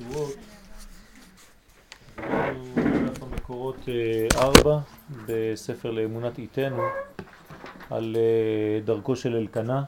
[0.00, 0.36] תשואות,
[2.16, 3.76] דף המקורות
[4.36, 4.78] 4 אה,
[5.26, 6.82] בספר לאמונת איתנו
[7.90, 9.82] על אה, דרכו של אלקנה.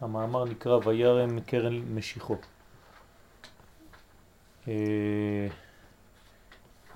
[0.00, 2.36] המאמר נקרא וירם קרן משיחו.
[4.68, 5.48] אה,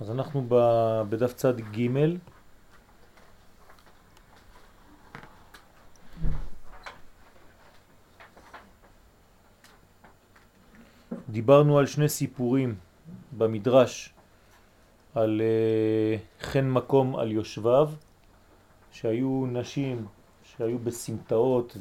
[0.01, 0.47] אז אנחנו
[1.09, 1.91] בדף צד ג'
[11.41, 12.75] דיברנו על שני סיפורים
[13.39, 14.13] במדרש,
[15.15, 17.91] על uh, חן מקום על יושביו,
[18.93, 20.07] שהיו נשים
[20.43, 21.77] שהיו בסמטאות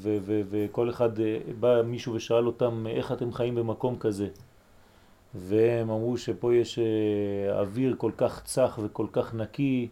[0.50, 1.22] וכל אחד uh,
[1.59, 4.27] בא מישהו ושאל אותם איך אתם חיים במקום כזה?
[5.36, 6.81] והם אמרו שפה יש uh,
[7.59, 9.88] אוויר כל כך צח וכל כך נקי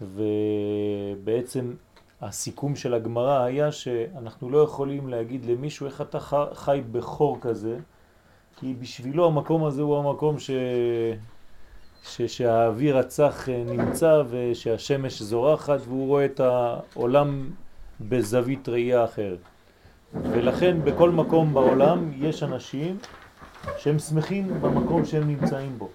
[0.00, 1.74] ובעצם
[2.20, 6.18] הסיכום של הגמרא היה שאנחנו לא יכולים להגיד למישהו איך אתה
[6.52, 7.78] חי בחור כזה
[8.56, 10.50] כי בשבילו המקום הזה הוא המקום ש...
[12.04, 12.22] ש...
[12.22, 17.50] שהאוויר הצח אה, נמצא ושהשמש זורחת והוא רואה את העולם
[18.00, 19.38] בזווית ראייה אחרת.
[20.14, 22.98] ולכן בכל מקום בעולם יש אנשים
[23.78, 25.88] שהם שמחים במקום שהם נמצאים בו.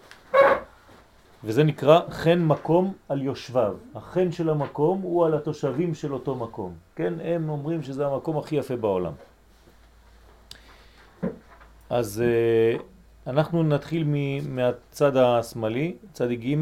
[1.44, 3.76] וזה נקרא חן מקום על יושביו.
[3.95, 6.73] החן של המקום הוא על התושבים של אותו מקום.
[6.95, 9.11] כן, הם אומרים שזה המקום הכי יפה בעולם.
[11.90, 12.23] אז
[12.78, 12.82] uh,
[13.28, 14.04] אנחנו נתחיל
[14.50, 16.56] מהצד השמאלי, צד ג'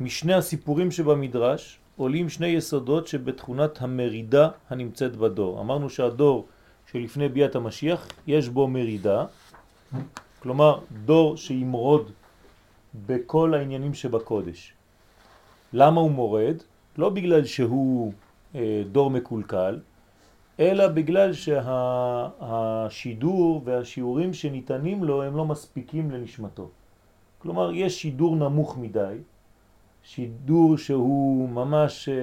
[0.00, 5.60] משני הסיפורים שבמדרש עולים שני יסודות שבתכונת המרידה הנמצאת בדור.
[5.60, 6.46] אמרנו שהדור
[6.92, 9.24] שלפני ביאת המשיח יש בו מרידה,
[10.38, 12.10] כלומר דור שימרוד
[13.06, 14.72] בכל העניינים שבקודש.
[15.72, 16.56] למה הוא מורד?
[16.98, 18.12] לא בגלל שהוא
[18.54, 19.78] אה, דור מקולקל,
[20.60, 21.32] אלא בגלל
[22.42, 26.68] שהשידור והשיעורים שניתנים לו הם לא מספיקים לנשמתו.
[27.38, 29.16] כלומר, יש שידור נמוך מדי,
[30.02, 32.14] שידור שהוא ממש אה,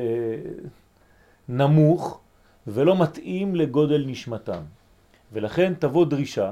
[1.49, 2.19] נמוך
[2.67, 4.61] ולא מתאים לגודל נשמתם.
[5.31, 6.51] ולכן תבוא דרישה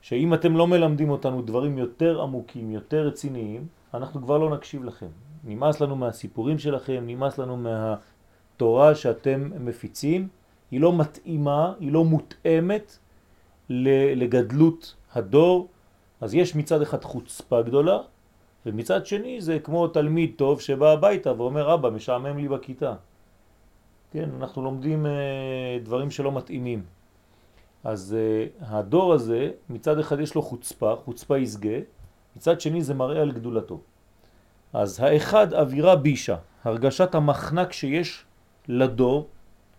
[0.00, 5.06] שאם אתם לא מלמדים אותנו דברים יותר עמוקים, יותר רציניים, אנחנו כבר לא נקשיב לכם.
[5.44, 10.28] נמאס לנו מהסיפורים שלכם, נמאס לנו מהתורה שאתם מפיצים,
[10.70, 12.98] היא לא מתאימה, היא לא מותאמת
[13.70, 15.68] לגדלות הדור,
[16.20, 17.98] אז יש מצד אחד חוצפה גדולה,
[18.66, 22.94] ומצד שני זה כמו תלמיד טוב שבא הביתה ואומר, אבא, משעמם לי בכיתה.
[24.12, 25.12] כן, אנחנו לומדים אה,
[25.82, 26.82] דברים שלא מתאימים.
[27.84, 31.78] אז אה, הדור הזה, מצד אחד יש לו חוצפה, חוצפה יסגה,
[32.36, 33.80] מצד שני זה מראה על גדולתו.
[34.72, 38.24] אז האחד אווירה בישה, הרגשת המחנק שיש
[38.68, 39.28] לדור,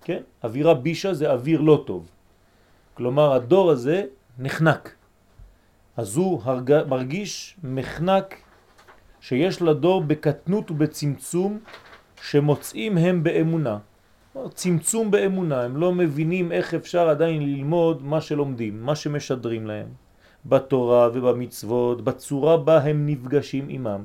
[0.10, 0.26] כן?
[0.44, 2.10] אווירה בישה זה אוויר לא טוב.
[2.94, 4.04] כלומר, הדור הזה
[4.40, 4.96] נחנק.
[5.98, 6.88] אז הוא הרג...
[6.88, 8.36] מרגיש מחנק
[9.22, 11.60] שיש לדור בקטנות ובצמצום
[12.22, 13.78] שמוצאים הם באמונה.
[14.54, 19.88] צמצום באמונה, הם לא מבינים איך אפשר עדיין ללמוד מה שלומדים, מה שמשדרים להם,
[20.46, 24.04] בתורה ובמצוות, בצורה בה הם נפגשים עמם.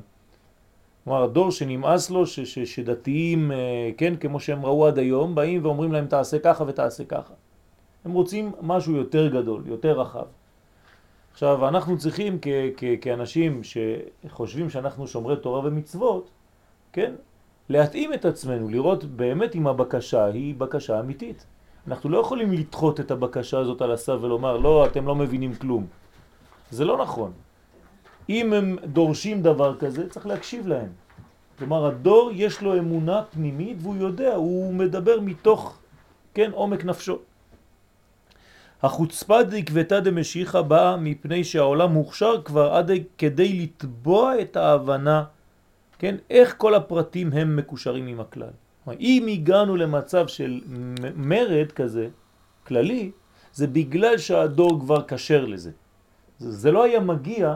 [1.05, 5.65] כלומר, הדור שנמאס לו, ש, ש, שדתיים, אה, כן, כמו שהם ראו עד היום, באים
[5.65, 7.33] ואומרים להם תעשה ככה ותעשה ככה.
[8.05, 10.25] הם רוצים משהו יותר גדול, יותר רחב.
[11.31, 16.29] עכשיו, אנחנו צריכים כ, כ, כאנשים שחושבים שאנחנו שומרי תורה ומצוות,
[16.93, 17.13] כן,
[17.69, 21.45] להתאים את עצמנו, לראות באמת אם הבקשה היא בקשה אמיתית.
[21.87, 25.85] אנחנו לא יכולים לדחות את הבקשה הזאת על הסף ולומר, לא, אתם לא מבינים כלום.
[26.71, 27.31] זה לא נכון.
[28.29, 30.89] אם הם דורשים דבר כזה, צריך להקשיב להם.
[31.57, 35.77] כלומר, הדור יש לו אמונה פנימית והוא יודע, הוא מדבר מתוך,
[36.33, 37.19] כן, עומק נפשו.
[38.83, 45.23] החוצפה דקבטה דמשיחה באה מפני שהעולם מוכשר כבר עד כדי לתבוע את ההבנה,
[45.99, 48.53] כן, איך כל הפרטים הם מקושרים עם הכלל.
[48.99, 50.61] אם הגענו למצב של
[51.15, 52.07] מרד כזה,
[52.67, 53.11] כללי,
[53.53, 55.71] זה בגלל שהדור כבר קשר לזה.
[56.39, 57.55] זה לא היה מגיע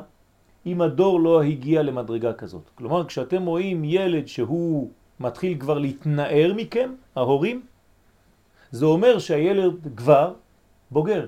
[0.65, 2.69] אם הדור לא הגיע למדרגה כזאת.
[2.75, 4.89] כלומר, כשאתם רואים ילד שהוא
[5.19, 7.61] מתחיל כבר להתנער מכם, ההורים,
[8.71, 10.33] זה אומר שהילד כבר
[10.91, 11.27] בוגר.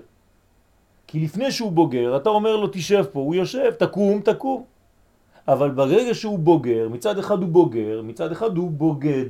[1.07, 4.63] כי לפני שהוא בוגר, אתה אומר לו תשב פה, הוא יושב, תקום, תקום.
[5.47, 9.25] אבל ברגע שהוא בוגר, מצד אחד הוא בוגר, מצד אחד הוא בוגד.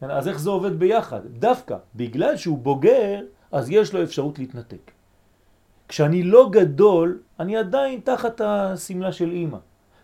[0.00, 1.20] אז איך זה עובד ביחד?
[1.26, 3.20] דווקא בגלל שהוא בוגר,
[3.52, 4.90] אז יש לו אפשרות להתנתק.
[5.88, 9.58] כשאני לא גדול, אני עדיין תחת הסמלה של אימא.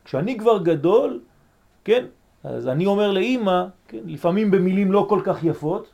[0.05, 1.21] כשאני כבר גדול,
[1.85, 2.05] כן,
[2.45, 5.91] אז אני אומר לאימא, כן, לפעמים במילים לא כל כך יפות,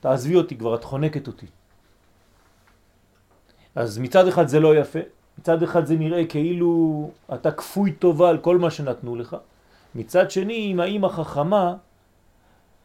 [0.00, 1.46] תעזבי אותי כבר, את חונקת אותי.
[3.74, 4.98] אז מצד אחד זה לא יפה,
[5.38, 9.36] מצד אחד זה נראה כאילו אתה כפוי טובה על כל מה שנתנו לך,
[9.94, 11.76] מצד שני אם האמא חכמה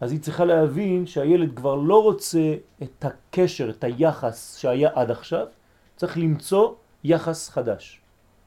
[0.02, 5.48] אז היא צריכה להבין שהילד כבר לא רוצה את הקשר, את היחס שהיה עד עכשיו,
[5.96, 6.74] צריך למצוא
[7.04, 8.02] יחס חדש.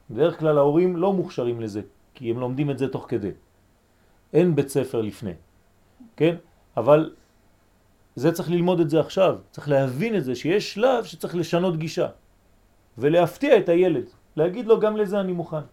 [0.09, 1.81] בדרך כלל ההורים לא מוכשרים לזה,
[2.13, 3.31] כי הם לומדים את זה תוך כדי.
[4.33, 5.33] אין בית ספר לפני,
[6.15, 6.35] כן?
[6.77, 7.13] אבל
[8.15, 12.07] זה צריך ללמוד את זה עכשיו, צריך להבין את זה, שיש שלב שצריך לשנות גישה
[12.97, 14.05] ולהפתיע את הילד,
[14.35, 15.65] להגיד לו גם לזה אני מוכן.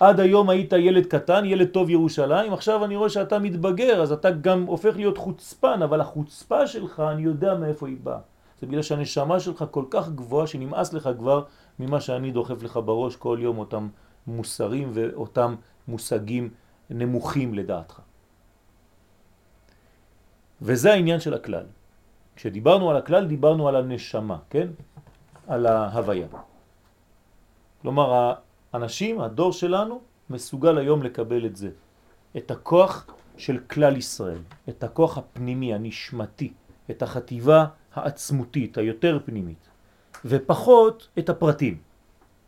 [0.00, 4.30] עד היום היית ילד קטן, ילד טוב ירושלים, עכשיו אני רואה שאתה מתבגר, אז אתה
[4.30, 8.31] גם הופך להיות חוצפן, אבל החוצפה שלך, אני יודע מאיפה היא באה.
[8.62, 11.44] זה בגלל שהנשמה שלך כל כך גבוהה שנמאס לך כבר
[11.78, 13.88] ממה שאני דוחף לך בראש כל יום, אותם
[14.26, 15.54] מוסרים ואותם
[15.88, 16.50] מושגים
[16.90, 18.00] נמוכים לדעתך.
[20.62, 21.66] וזה העניין של הכלל.
[22.36, 24.68] כשדיברנו על הכלל דיברנו על הנשמה, כן?
[25.48, 26.26] על ההוויה.
[27.82, 28.34] כלומר
[28.72, 30.00] האנשים, הדור שלנו,
[30.30, 31.70] מסוגל היום לקבל את זה.
[32.36, 33.06] את הכוח
[33.36, 34.38] של כלל ישראל,
[34.68, 36.52] את הכוח הפנימי, הנשמתי,
[36.90, 39.68] את החטיבה העצמותית, היותר פנימית,
[40.24, 41.78] ופחות את הפרטים.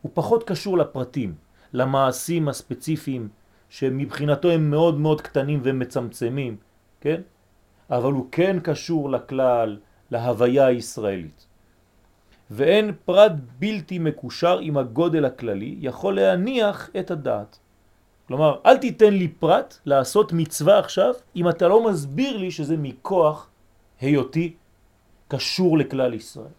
[0.03, 1.35] הוא פחות קשור לפרטים,
[1.73, 3.29] למעשים הספציפיים,
[3.69, 6.57] שמבחינתו הם מאוד מאוד קטנים ומצמצמים,
[7.01, 7.21] כן?
[7.91, 9.79] אבל הוא כן קשור לכלל,
[10.11, 11.47] להוויה הישראלית.
[12.51, 17.59] ואין פרט בלתי מקושר עם הגודל הכללי יכול להניח את הדעת.
[18.29, 23.49] כלומר, אל תיתן לי פרט לעשות מצווה עכשיו אם אתה לא מסביר לי שזה מכוח
[24.01, 24.55] היותי
[25.29, 26.55] קשור לכלל ישראל.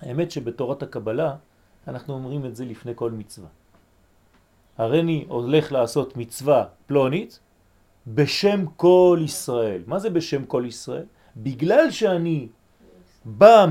[0.00, 1.36] האמת שבתורת הקבלה
[1.88, 3.48] אנחנו אומרים את זה לפני כל מצווה.
[4.78, 7.40] הרי אני הולך לעשות מצווה פלונית
[8.06, 9.82] בשם כל ישראל.
[9.86, 11.04] מה זה בשם כל ישראל?
[11.36, 12.48] בגלל שאני
[13.24, 13.66] בא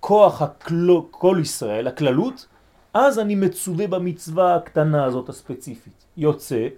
[0.00, 2.46] כוח הכלו, כל ישראל, הכללות,
[2.94, 6.04] אז אני מצווה במצווה הקטנה הזאת הספציפית.
[6.16, 6.68] יוצא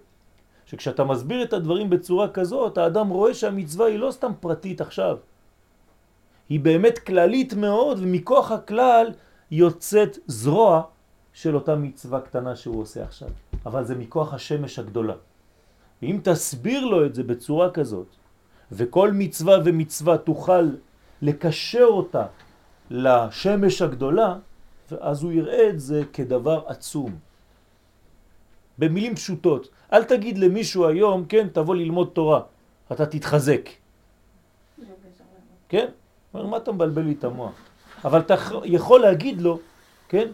[0.66, 5.16] שכשאתה מסביר את הדברים בצורה כזאת, האדם רואה שהמצווה היא לא סתם פרטית עכשיו.
[6.50, 9.12] היא באמת כללית מאוד, ומכוח הכלל
[9.50, 10.82] יוצאת זרוע
[11.32, 13.28] של אותה מצווה קטנה שהוא עושה עכשיו.
[13.66, 15.14] אבל זה מכוח השמש הגדולה.
[16.02, 18.06] ואם תסביר לו את זה בצורה כזאת,
[18.72, 20.70] וכל מצווה ומצווה תוכל
[21.22, 22.26] לקשר אותה
[22.90, 24.36] לשמש הגדולה,
[25.00, 27.18] אז הוא יראה את זה כדבר עצום.
[28.78, 32.40] במילים פשוטות, אל תגיד למישהו היום, כן, תבוא ללמוד תורה,
[32.92, 33.68] אתה תתחזק.
[35.68, 35.86] כן?
[36.34, 37.52] מה אתה מבלבל לי את המוח?
[38.04, 38.34] אבל אתה
[38.64, 39.58] יכול להגיד לו,
[40.08, 40.28] כן,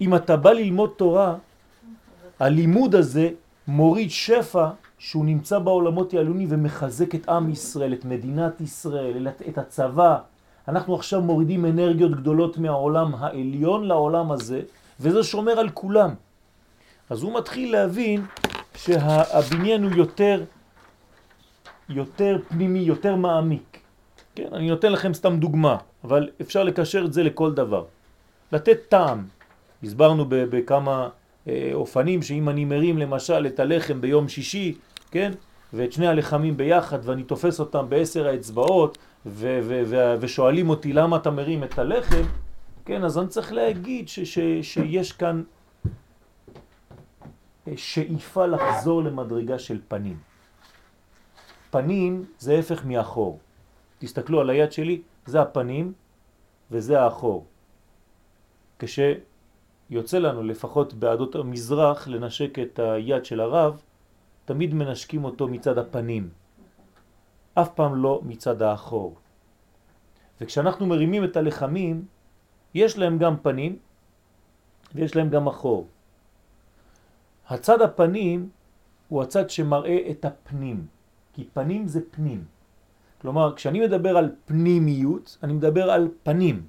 [0.00, 1.34] אם אתה בא ללמוד תורה,
[2.40, 3.30] הלימוד הזה
[3.68, 4.68] מוריד שפע
[4.98, 10.18] שהוא נמצא בעולמות העלונים ומחזק את עם ישראל, את מדינת ישראל, את הצבא,
[10.68, 14.60] אנחנו עכשיו מורידים אנרגיות גדולות מהעולם העליון לעולם הזה,
[15.00, 16.14] וזה שומר על כולם.
[17.10, 18.24] אז הוא מתחיל להבין
[18.76, 20.44] שהבניין הוא יותר,
[21.88, 23.71] יותר פנימי, יותר מעמיק.
[24.34, 27.84] כן, אני נותן לכם סתם דוגמה, אבל אפשר לקשר את זה לכל דבר.
[28.52, 29.26] לתת טעם.
[29.82, 31.08] הסברנו בכמה
[31.48, 34.74] אה, אופנים שאם אני מרים למשל את הלחם ביום שישי,
[35.10, 35.32] כן,
[35.72, 38.98] ואת שני הלחמים ביחד ואני תופס אותם בעשר האצבעות,
[40.20, 42.22] ושואלים אותי למה אתה מרים את הלחם,
[42.84, 44.08] כן, אז אני צריך להגיד
[44.62, 45.42] שיש כאן
[47.76, 50.16] שאיפה לחזור למדרגה של פנים.
[51.70, 53.38] פנים זה הפך מאחור.
[54.02, 55.92] תסתכלו על היד שלי, זה הפנים
[56.70, 57.46] וזה האחור.
[58.78, 63.82] כשיוצא לנו לפחות בעדות המזרח לנשק את היד של הרב,
[64.44, 66.30] תמיד מנשקים אותו מצד הפנים.
[67.54, 69.16] אף פעם לא מצד האחור.
[70.40, 72.06] וכשאנחנו מרימים את הלחמים,
[72.74, 73.78] יש להם גם פנים
[74.94, 75.86] ויש להם גם אחור.
[77.48, 78.50] הצד הפנים
[79.08, 80.86] הוא הצד שמראה את הפנים,
[81.32, 82.44] כי פנים זה פנים.
[83.22, 86.62] כלומר, כשאני מדבר על פנימיות, אני מדבר על פנים.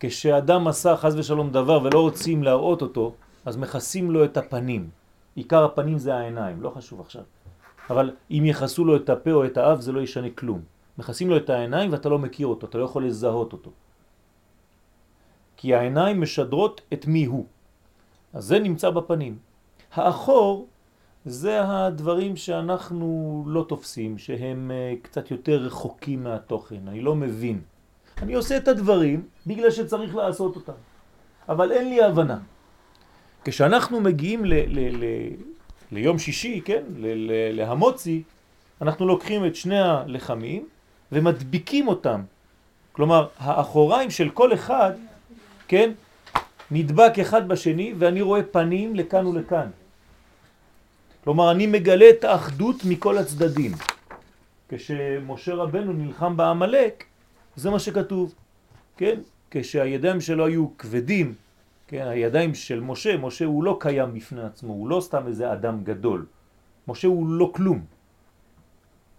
[0.00, 3.12] כשאדם עשה חז ושלום דבר ולא רוצים להראות אותו,
[3.44, 4.88] אז מכסים לו את הפנים.
[5.34, 7.22] עיקר הפנים זה העיניים, לא חשוב עכשיו.
[7.90, 10.60] אבל אם יחסו לו את הפה או את האף זה לא ישנה כלום.
[10.98, 13.70] מכסים לו את העיניים ואתה לא מכיר אותו, אתה לא יכול לזהות אותו.
[15.56, 17.46] כי העיניים משדרות את מי הוא.
[18.32, 19.38] אז זה נמצא בפנים.
[19.92, 20.68] האחור
[21.24, 27.60] זה הדברים שאנחנו לא תופסים, שהם אה, קצת יותר רחוקים מהתוכן, אני לא מבין.
[28.22, 30.72] אני עושה את הדברים בגלל שצריך לעשות אותם,
[31.48, 32.38] אבל אין לי הבנה.
[33.44, 35.04] כשאנחנו מגיעים ל, ל, ל,
[35.92, 38.22] ליום שישי, כן, ל, ל, להמוצי,
[38.82, 40.68] אנחנו לוקחים את שני הלחמים
[41.12, 42.20] ומדביקים אותם.
[42.92, 44.92] כלומר, האחוריים של כל אחד,
[45.68, 45.90] כן,
[46.70, 49.70] נדבק אחד בשני ואני רואה פנים לכאן ולכאן.
[51.24, 53.72] כלומר, אני מגלה את האחדות מכל הצדדים.
[54.68, 57.04] כשמשה רבנו נלחם בעמלק,
[57.56, 58.34] זה מה שכתוב,
[58.96, 59.20] כן?
[59.50, 61.34] כשהידיים שלו היו כבדים,
[61.88, 62.06] כן?
[62.06, 66.26] הידיים של משה, משה הוא לא קיים בפני עצמו, הוא לא סתם איזה אדם גדול.
[66.88, 67.84] משה הוא לא כלום.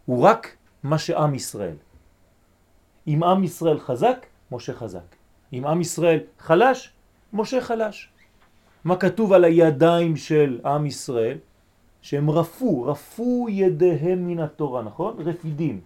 [0.05, 1.75] הוא רק מה שעם ישראל.
[3.08, 5.15] אם עם ישראל חזק, משה חזק.
[5.53, 6.89] אם עם ישראל חלש,
[7.34, 8.10] משה חלש.
[8.84, 11.38] מה כתוב על הידיים של עם ישראל?
[12.01, 15.15] שהם רפו, רפו ידיהם מן התורה, נכון?
[15.20, 15.81] רפידים.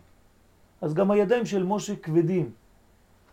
[0.81, 2.49] אז גם הידיים של משה כבדים.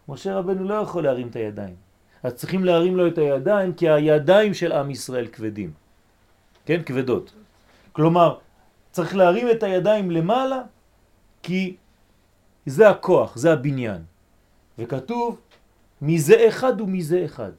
[0.08, 1.74] משה רבנו לא יכול להרים את הידיים.
[2.22, 5.70] אז צריכים להרים לו את הידיים כי הידיים של עם ישראל כבדים.
[6.66, 6.82] כן?
[6.86, 7.32] כבדות.
[7.92, 8.38] כלומר,
[8.90, 10.62] צריך להרים את הידיים למעלה
[11.42, 11.76] כי
[12.66, 14.02] זה הכוח, זה הבניין.
[14.78, 15.40] וכתוב
[16.02, 17.52] מזה אחד ומזה אחד.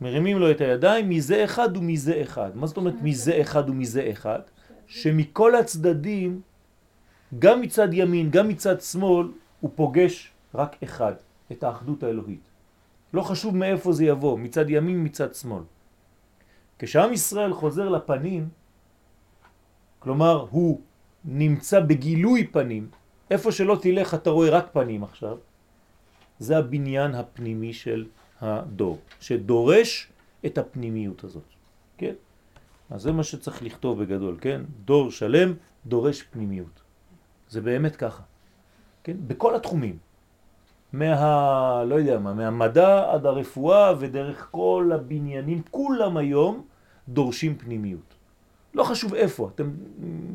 [0.00, 2.50] מרימים לו את הידיים מזה אחד ומזה אחד.
[2.54, 4.40] מה זאת אומרת מזה אחד ומזה אחד?
[4.86, 6.40] שמכל הצדדים,
[7.38, 9.28] גם מצד ימין, גם מצד שמאל,
[9.60, 11.12] הוא פוגש רק אחד,
[11.52, 12.48] את האחדות האלוהית.
[13.14, 15.62] לא חשוב מאיפה זה יבוא, מצד ימין, מצד שמאל.
[16.78, 18.48] כשעם ישראל חוזר לפנים,
[19.98, 20.80] כלומר הוא
[21.24, 22.88] נמצא בגילוי פנים,
[23.30, 25.36] איפה שלא תלך אתה רואה רק פנים עכשיו,
[26.38, 28.06] זה הבניין הפנימי של
[28.40, 30.08] הדור, שדורש
[30.46, 31.42] את הפנימיות הזאת,
[31.98, 32.14] כן?
[32.90, 34.60] אז זה מה שצריך לכתוב בגדול, כן?
[34.84, 35.54] דור שלם
[35.86, 36.80] דורש פנימיות.
[37.48, 38.22] זה באמת ככה,
[39.04, 39.16] כן?
[39.26, 39.98] בכל התחומים.
[40.92, 46.66] מה, לא יודע מה, מהמדע עד הרפואה ודרך כל הבניינים, כולם היום
[47.08, 48.07] דורשים פנימיות.
[48.74, 49.70] לא חשוב איפה, אתם,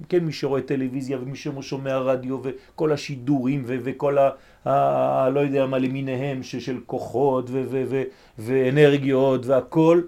[0.10, 4.30] כן, מי שרואה טלוויזיה ומי ששומע רדיו וכל השידורים ו- וכל ה,
[4.66, 5.30] ה...
[5.30, 8.04] לא יודע מה למיניהם ש- של כוחות ו- ו- ו-
[8.38, 10.02] ואנרגיות והכל,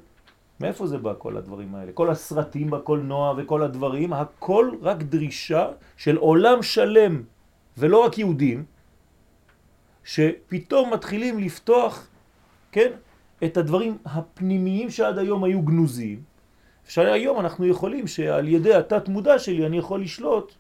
[0.59, 1.91] מאיפה זה בא כל הדברים האלה?
[1.91, 5.67] כל הסרטים בקולנוע וכל הדברים, הכל רק דרישה
[5.97, 7.23] של עולם שלם
[7.77, 8.63] ולא רק יהודים,
[10.03, 12.07] שפתאום מתחילים לפתוח,
[12.71, 12.91] כן,
[13.43, 16.34] את הדברים הפנימיים שעד היום היו גנוזים,
[16.87, 20.53] שהיום אנחנו יכולים שעל ידי התת מודע שלי אני יכול לשלוט,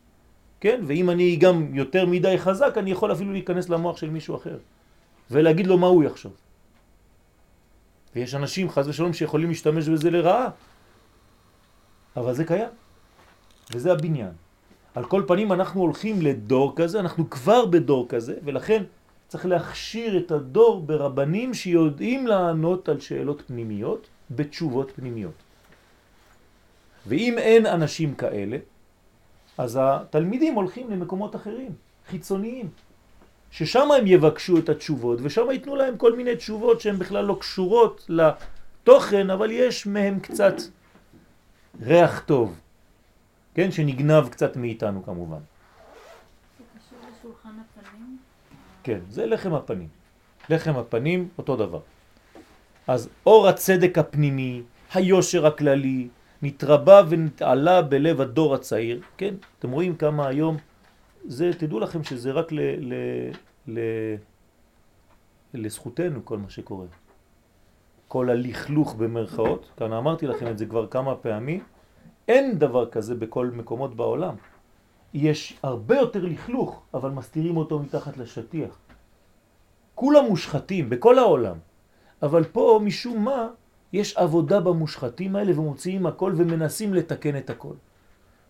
[0.59, 0.81] כן?
[0.87, 4.57] ואם אני גם יותר מדי חזק, אני יכול אפילו להיכנס למוח של מישהו אחר
[5.31, 6.33] ולהגיד לו מה הוא יחשוב.
[8.15, 10.49] ויש אנשים, חז ושלום, שיכולים להשתמש בזה לרעה,
[12.15, 12.69] אבל זה קיים,
[13.73, 14.31] וזה הבניין.
[14.95, 18.83] על כל פנים אנחנו הולכים לדור כזה, אנחנו כבר בדור כזה, ולכן
[19.27, 25.44] צריך להכשיר את הדור ברבנים שיודעים לענות על שאלות פנימיות בתשובות פנימיות.
[27.07, 28.57] ואם אין אנשים כאלה,
[29.57, 31.71] אז התלמידים הולכים למקומות אחרים,
[32.09, 32.69] חיצוניים,
[33.51, 38.09] ששם הם יבקשו את התשובות, ושם ייתנו להם כל מיני תשובות שהן בכלל לא קשורות
[38.09, 40.55] לתוכן, אבל יש מהם קצת
[41.81, 42.59] ריח טוב,
[43.55, 45.39] כן, שנגנב קצת מאיתנו כמובן.
[48.83, 49.87] כן, זה לחם הפנים.
[50.49, 51.79] לחם הפנים אותו דבר.
[52.87, 54.61] אז אור הצדק הפנימי,
[54.93, 56.07] היושר הכללי,
[56.41, 59.35] נתרבה ונתעלה בלב הדור הצעיר, כן?
[59.59, 60.57] אתם רואים כמה היום,
[61.25, 62.93] זה, תדעו לכם שזה רק ל, ל,
[63.67, 63.79] ל,
[65.53, 66.85] לזכותנו כל מה שקורה.
[68.07, 71.63] כל הלכלוך במרכאות, כאן אמרתי לכם את זה כבר כמה פעמים,
[72.27, 74.35] אין דבר כזה בכל מקומות בעולם.
[75.13, 78.77] יש הרבה יותר לכלוך, אבל מסתירים אותו מתחת לשטיח.
[79.95, 81.57] כולם מושחתים בכל העולם,
[82.21, 83.47] אבל פה משום מה
[83.95, 87.73] יש עבודה במושחתים האלה ומוציאים הכל ומנסים לתקן את הכל.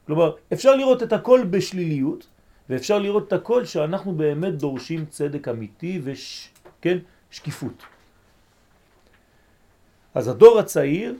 [0.05, 2.27] כלומר, אפשר לראות את הכל בשליליות,
[2.69, 6.49] ואפשר לראות את הכל שאנחנו באמת דורשים צדק אמיתי וש...
[6.81, 6.97] כן,
[7.31, 7.83] שקיפות.
[10.15, 11.15] אז הדור הצעיר,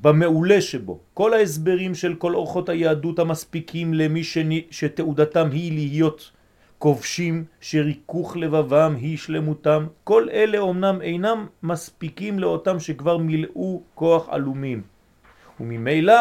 [0.00, 6.30] במעולה שבו, כל ההסברים של כל אורחות היהדות המספיקים למי שני, שתעודתם היא להיות
[6.84, 14.82] כובשים שריכוך לבבם היא שלמותם, כל אלה אומנם אינם מספיקים לאותם שכבר מילאו כוח אלומים.
[15.60, 16.14] וממילא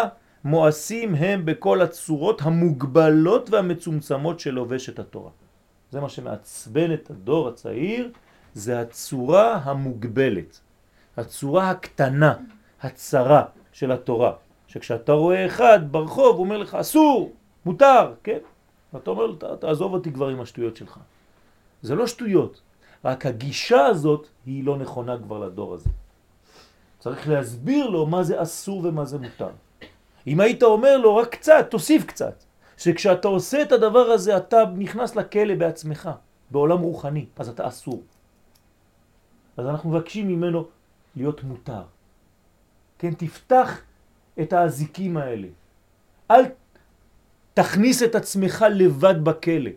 [0.43, 5.31] מואסים הם בכל הצורות המוגבלות והמצומצמות של לובשת התורה.
[5.91, 8.11] זה מה שמעצבן את הדור הצעיר,
[8.53, 10.59] זה הצורה המוגבלת,
[11.17, 12.33] הצורה הקטנה,
[12.81, 14.33] הצרה של התורה.
[14.67, 17.31] שכשאתה רואה אחד ברחוב, הוא אומר לך אסור,
[17.65, 18.39] מותר, כן?
[18.93, 20.99] ואתה אומר לו, תעזוב אותי כבר עם השטויות שלך.
[21.81, 22.61] זה לא שטויות,
[23.05, 25.89] רק הגישה הזאת היא לא נכונה כבר לדור הזה.
[26.99, 29.49] צריך להסביר לו מה זה אסור ומה זה מותר.
[30.27, 32.43] אם היית אומר לו רק קצת, תוסיף קצת,
[32.77, 36.09] שכשאתה עושה את הדבר הזה אתה נכנס לכלא בעצמך,
[36.51, 38.03] בעולם רוחני, אז אתה אסור.
[39.57, 40.65] אז אנחנו מבקשים ממנו
[41.15, 41.83] להיות מותר.
[42.97, 43.81] כן, תפתח
[44.41, 45.47] את האזיקים האלה.
[46.31, 46.43] אל
[47.53, 49.71] תכניס את עצמך לבד בכלא.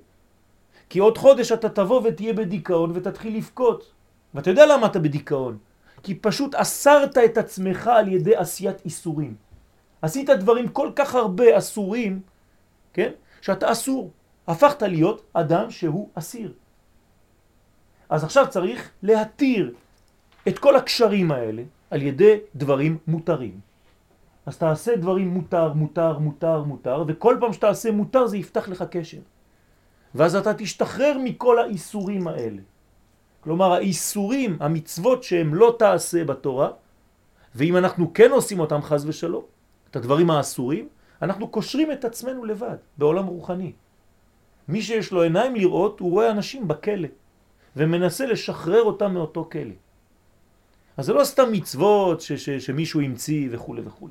[0.89, 3.93] כי עוד חודש אתה תבוא ותהיה בדיכאון ותתחיל לבכות.
[4.35, 5.59] ואתה יודע למה אתה בדיכאון?
[6.03, 9.35] כי פשוט אסרת את עצמך על ידי עשיית איסורים.
[10.03, 12.21] עשית דברים כל כך הרבה אסורים,
[12.93, 13.11] כן?
[13.41, 14.11] שאתה אסור.
[14.47, 16.53] הפכת להיות אדם שהוא אסיר.
[18.09, 19.75] אז עכשיו צריך להתיר
[20.49, 23.66] את כל הקשרים האלה על ידי דברים מותרים.
[24.47, 29.19] אז תעשה דברים מותר, מותר, מותר, מותר, וכל פעם שתעשה מותר זה יפתח לך קשר.
[30.15, 32.63] ואז אתה תשתחרר מכל האיסורים האלה.
[33.41, 36.71] כלומר, האיסורים, המצוות שהם לא תעשה בתורה,
[37.55, 39.45] ואם אנחנו כן עושים אותם חז ושלום,
[39.91, 40.89] את הדברים האסורים,
[41.23, 43.73] אנחנו קושרים את עצמנו לבד, בעולם רוחני.
[44.69, 47.09] מי שיש לו עיניים לראות, הוא רואה אנשים בכלא,
[47.77, 49.75] ומנסה לשחרר אותם מאותו כלא.
[50.97, 54.09] אז זה לא סתם מצוות ש- ש- שמישהו המציא וכו' וכו'.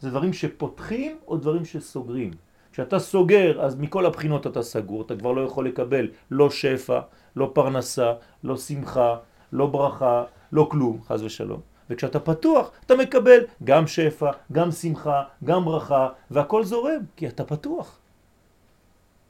[0.00, 2.30] זה דברים שפותחים או דברים שסוגרים.
[2.72, 7.00] כשאתה סוגר, אז מכל הבחינות אתה סגור, אתה כבר לא יכול לקבל לא שפע,
[7.36, 8.12] לא פרנסה,
[8.44, 9.16] לא שמחה,
[9.52, 11.60] לא ברכה, לא כלום, חז ושלום.
[11.90, 17.98] וכשאתה פתוח, אתה מקבל גם שפע, גם שמחה, גם ברכה, והכל זורם, כי אתה פתוח.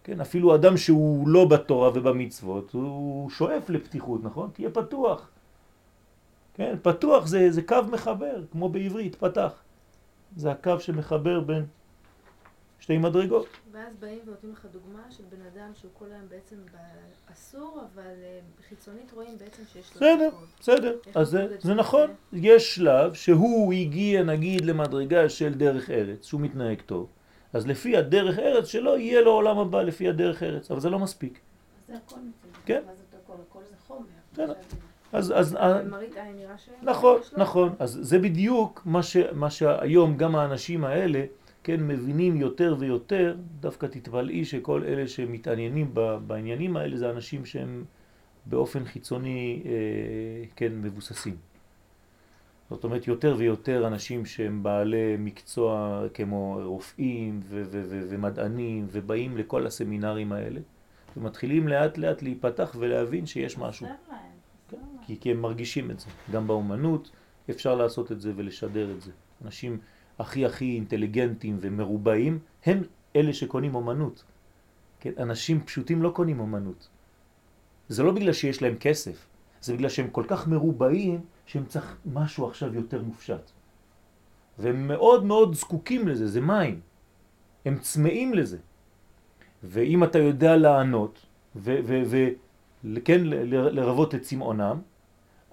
[0.05, 4.51] כן, אפילו אדם שהוא לא בתורה ובמצוות, הוא שואף לפתיחות, נכון?
[4.53, 5.29] תהיה פתוח.
[6.55, 9.53] כן, פתוח זה, זה קו מחבר, כמו בעברית, פתח.
[10.37, 11.67] זה הקו שמחבר בין
[12.81, 13.47] שתי מדרגות.
[13.73, 16.57] ואז באים ונותנים לך דוגמה של בן אדם שהוא כל היום בעצם
[17.33, 20.29] אסור, אבל אה, חיצונית רואים בעצם שיש לו בסדר.
[20.61, 20.97] בסדר.
[21.15, 22.11] אז זה, זה נכון.
[22.33, 22.39] זה?
[22.39, 27.07] יש שלב שהוא הגיע נגיד למדרגה של דרך ארץ, שהוא מתנהג טוב.
[27.53, 30.99] אז לפי הדרך ארץ שלו יהיה לו עולם הבא לפי הדרך ארץ, אבל זה לא
[30.99, 31.41] מספיק.
[31.89, 32.59] זה הכל מצד.
[32.67, 32.83] כן.
[32.87, 33.33] מה זאת הכל?
[33.49, 34.55] הכל זה חומר.
[35.12, 36.69] אז, אז, אבל מראית עין נראה ש...
[36.83, 37.21] נכון.
[37.37, 37.75] נכון.
[37.79, 41.25] אז זה בדיוק מה, ש, מה שהיום גם האנשים האלה,
[41.65, 45.94] כן, מבינים יותר ויותר, דווקא תתפלאי שכל אלה שמתעניינים
[46.27, 47.85] בעניינים האלה זה אנשים שהם
[48.47, 49.71] באופן חיצוני, אה,
[50.57, 51.37] כן, מבוססים.
[52.71, 59.37] זאת אומרת, יותר ויותר אנשים שהם בעלי מקצוע כמו רופאים ו- ו- ו- ומדענים ובאים
[59.37, 60.61] לכל הסמינרים האלה
[61.16, 63.87] ומתחילים לאט לאט להיפתח ולהבין שיש משהו.
[63.87, 64.28] חסר להם.
[65.09, 66.07] כי, כי הם מרגישים את זה.
[66.33, 67.11] גם באומנות
[67.51, 69.11] אפשר לעשות את זה ולשדר את זה.
[69.44, 69.79] אנשים
[70.18, 72.83] הכי הכי אינטליגנטים ומרובעים הם
[73.16, 74.25] אלה שקונים אומנות.
[75.01, 75.12] כן?
[75.18, 76.88] אנשים פשוטים לא קונים אומנות.
[77.88, 79.27] זה לא בגלל שיש להם כסף,
[79.61, 83.51] זה בגלל שהם כל כך מרובעים שהם צריך משהו עכשיו יותר מופשט.
[84.59, 86.81] והם מאוד מאוד זקוקים לזה, זה מים.
[87.64, 88.59] הם צמאים לזה.
[89.64, 92.29] ואם אתה יודע לענות, ו- ו- ו-
[93.05, 94.79] כן, ל- ל- לרבות את צמאונם,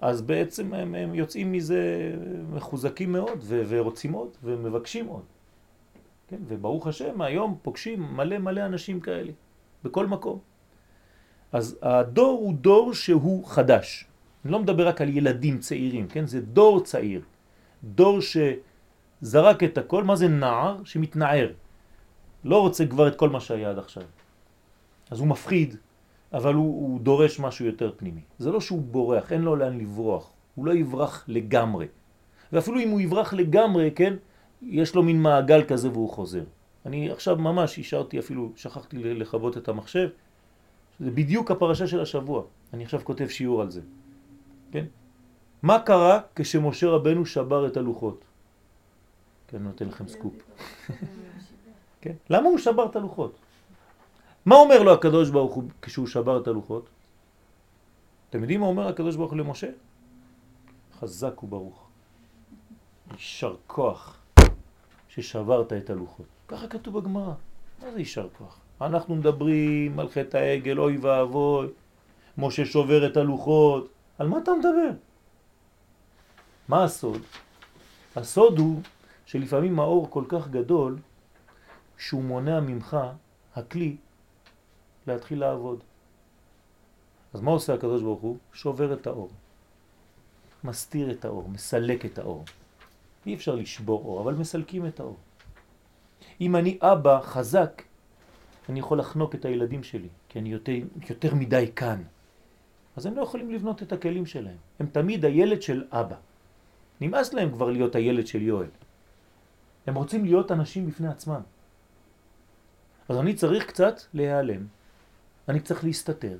[0.00, 2.12] אז בעצם הם, הם יוצאים מזה
[2.52, 5.22] מחוזקים מאוד ורוצים עוד ומבקשים עוד.
[6.28, 9.32] כן, וברוך השם היום פוגשים מלא מלא אנשים כאלה,
[9.84, 10.38] בכל מקום.
[11.52, 14.06] אז הדור הוא דור שהוא חדש.
[14.44, 16.26] אני לא מדבר רק על ילדים צעירים, כן?
[16.26, 17.22] זה דור צעיר.
[17.84, 20.84] דור שזרק את הכל, מה זה נער?
[20.84, 21.52] שמתנער.
[22.44, 24.02] לא רוצה כבר את כל מה שהיה עד עכשיו.
[25.10, 25.76] אז הוא מפחיד,
[26.32, 28.20] אבל הוא, הוא דורש משהו יותר פנימי.
[28.38, 30.30] זה לא שהוא בורח, אין לו לאן לברוח.
[30.54, 31.86] הוא לא יברח לגמרי.
[32.52, 34.14] ואפילו אם הוא יברח לגמרי, כן,
[34.62, 36.44] יש לו מין מעגל כזה והוא חוזר.
[36.86, 40.08] אני עכשיו ממש השארתי אפילו, שכחתי לכבות את המחשב,
[41.00, 42.42] זה בדיוק הפרשה של השבוע.
[42.72, 43.80] אני עכשיו כותב שיעור על זה.
[44.72, 44.84] כן?
[45.62, 48.24] מה קרה כשמשה רבנו שבר את הלוחות?
[49.48, 50.34] כן, אני נותן לכם סקופ.
[52.02, 52.12] כן?
[52.30, 53.38] למה הוא שבר את הלוחות?
[54.46, 56.88] מה אומר לו הקדוש ברוך הוא כשהוא שבר את הלוחות?
[58.30, 59.66] אתם יודעים מה אומר הקדוש ברוך הוא למשה?
[60.98, 61.88] חזק וברוך.
[63.12, 64.18] יישר כוח
[65.08, 66.26] ששברת את הלוחות.
[66.48, 67.32] ככה כתוב בגמרא.
[67.82, 68.60] מה זה יישר כוח?
[68.80, 71.66] אנחנו מדברים על חטא העגל, אוי ואבוי,
[72.38, 73.88] משה שובר את הלוחות.
[74.18, 74.90] על מה אתה מדבר?
[76.68, 77.22] מה הסוד?
[78.16, 78.80] הסוד הוא
[79.26, 80.98] שלפעמים האור כל כך גדול
[81.98, 82.96] שהוא מונע ממך,
[83.56, 83.96] הכלי,
[85.06, 85.84] להתחיל לעבוד.
[87.34, 88.36] אז מה עושה הקדוש ברוך הוא?
[88.52, 89.30] שובר את האור.
[90.64, 92.44] מסתיר את האור, מסלק את האור.
[93.26, 95.16] אי אפשר לשבור אור, אבל מסלקים את האור.
[96.40, 97.82] אם אני אבא חזק,
[98.68, 100.72] אני יכול לחנוק את הילדים שלי, כי אני יותר,
[101.10, 102.02] יותר מדי כאן.
[102.96, 104.56] אז הם לא יכולים לבנות את הכלים שלהם.
[104.80, 106.16] הם תמיד הילד של אבא.
[107.00, 108.70] נמאס להם כבר להיות הילד של יואל.
[109.86, 111.40] הם רוצים להיות אנשים בפני עצמם.
[113.08, 114.66] אז אני צריך קצת להיעלם.
[115.48, 116.38] אני צריך להסתתר.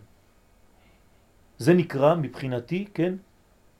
[1.58, 3.14] זה נקרא מבחינתי, כן,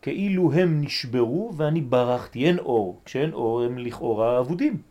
[0.03, 3.01] כאילו הם נשברו ואני ברחתי, אין אור.
[3.05, 4.83] כשאין אור הם לכאורה אבודים.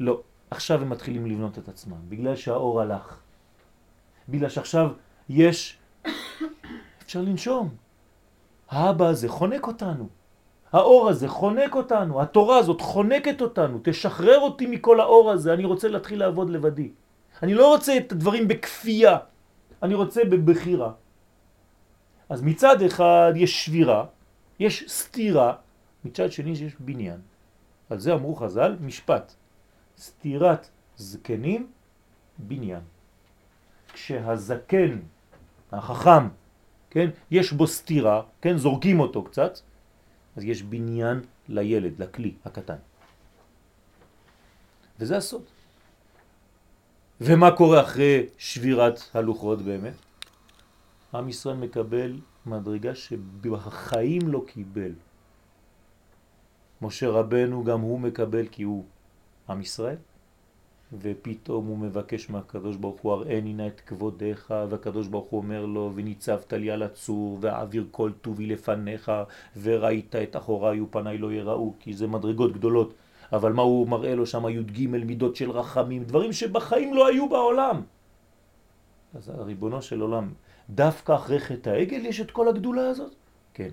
[0.00, 3.20] לא, עכשיו הם מתחילים לבנות את עצמם, בגלל שהאור הלך.
[4.28, 4.90] בגלל שעכשיו
[5.28, 5.78] יש,
[7.02, 7.68] אפשר לנשום.
[8.70, 10.08] האבא הזה חונק אותנו.
[10.72, 15.88] האור הזה חונק אותנו, התורה הזאת חונקת אותנו, תשחרר אותי מכל האור הזה, אני רוצה
[15.88, 16.90] להתחיל לעבוד לבדי.
[17.42, 19.18] אני לא רוצה את הדברים בכפייה,
[19.82, 20.92] אני רוצה בבחירה.
[22.28, 24.06] אז מצד אחד יש שבירה,
[24.58, 25.56] יש סתירה,
[26.04, 27.20] מצד שני יש בניין.
[27.90, 29.34] על זה אמרו חז"ל, משפט,
[29.98, 31.70] סתירת זקנים,
[32.38, 32.82] בניין.
[33.92, 34.98] כשהזקן,
[35.72, 36.28] החכם,
[36.90, 39.58] כן, יש בו סתירה, כן, זורקים אותו קצת,
[40.36, 42.76] אז יש בניין לילד, לכלי הקטן.
[44.98, 45.42] וזה הסוד.
[47.22, 49.94] ומה קורה אחרי שבירת הלוחות באמת?
[51.14, 54.92] עם ישראל מקבל מדרגה שבחיים לא קיבל.
[56.82, 58.84] משה רבנו גם הוא מקבל כי הוא
[59.48, 59.96] עם ישראל,
[61.00, 65.92] ופתאום הוא מבקש מהקדוש ברוך הוא הראני נא את כבודך, והקדוש ברוך הוא אומר לו
[65.94, 69.12] וניצבת לי על הצור ואעביר כל טובי לפניך
[69.62, 72.94] וראית את אחוריי ופניי לא יראו כי זה מדרגות גדולות
[73.32, 77.82] אבל מה הוא מראה לו שם י"ג מידות של רחמים דברים שבחיים לא היו בעולם
[79.14, 80.32] אז הריבונו של עולם
[80.70, 83.14] דווקא אחרי חטא העגל יש את כל הגדולה הזאת?
[83.54, 83.70] כן.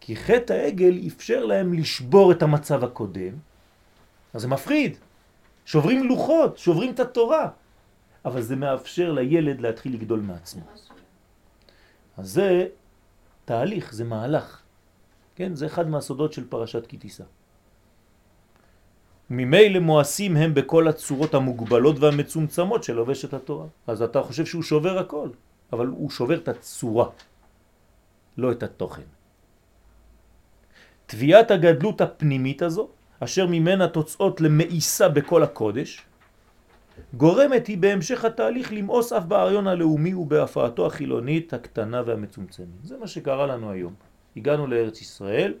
[0.00, 3.34] כי חטא העגל אפשר להם לשבור את המצב הקודם,
[4.34, 4.96] אז זה מפחיד.
[5.64, 7.48] שוברים לוחות, שוברים את התורה,
[8.24, 10.62] אבל זה מאפשר לילד להתחיל לגדול מעצמו.
[12.16, 12.66] אז זה
[13.44, 14.62] תהליך, זה מהלך.
[15.34, 17.24] כן, זה אחד מהסודות של פרשת כי תישא.
[19.32, 23.66] ממילא מואסים הם בכל הצורות המוגבלות והמצומצמות של לובש את התורה.
[23.86, 25.28] אז אתה חושב שהוא שובר הכל,
[25.72, 27.06] אבל הוא שובר את הצורה,
[28.38, 29.08] לא את התוכן.
[31.06, 32.88] תביעת הגדלות הפנימית הזו,
[33.20, 36.02] אשר ממנה תוצאות למאיסה בכל הקודש,
[37.14, 42.84] גורמת היא בהמשך התהליך למאוס אף באריון הלאומי ובהפעתו החילונית הקטנה והמצומצמת.
[42.84, 43.94] זה מה שקרה לנו היום.
[44.36, 45.54] הגענו לארץ ישראל,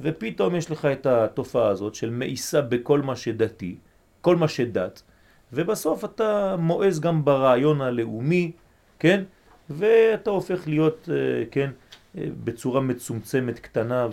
[0.00, 3.76] ופתאום יש לך את התופעה הזאת של מאיסה בכל מה שדתי,
[4.20, 5.02] כל מה שדת,
[5.52, 8.52] ובסוף אתה מואז גם ברעיון הלאומי,
[8.98, 9.24] כן?
[9.70, 11.70] ואתה הופך להיות, אה, כן,
[12.18, 14.08] אה, בצורה מצומצמת, קטנה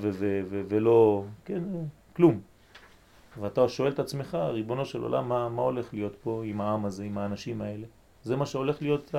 [0.69, 1.63] ולא, כן,
[2.15, 2.39] כלום.
[3.41, 7.03] ואתה שואל את עצמך, ריבונו של עולם, מה, מה הולך להיות פה עם העם הזה,
[7.03, 7.85] עם האנשים האלה?
[8.23, 9.15] זה מה שהולך להיות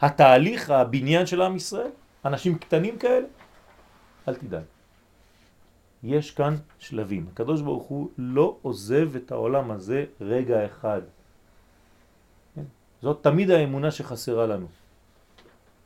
[0.00, 1.90] התהליך, הבניין של עם ישראל?
[2.24, 3.26] אנשים קטנים כאלה?
[4.28, 4.71] אל תדאג.
[6.02, 7.26] יש כאן שלבים.
[7.32, 11.00] הקדוש ברוך הוא לא עוזב את העולם הזה רגע אחד.
[12.54, 12.64] כן?
[13.02, 14.66] זאת תמיד האמונה שחסרה לנו.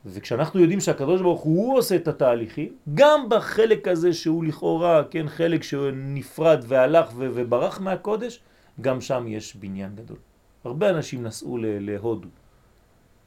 [0.07, 5.63] וכשאנחנו יודעים שהקדוש ברוך הוא, עושה את התהליכים, גם בחלק הזה שהוא לכאורה, כן, חלק
[5.63, 8.41] שנפרד והלך וברח מהקודש,
[8.81, 10.17] גם שם יש בניין גדול.
[10.65, 12.29] הרבה אנשים נסעו להודו,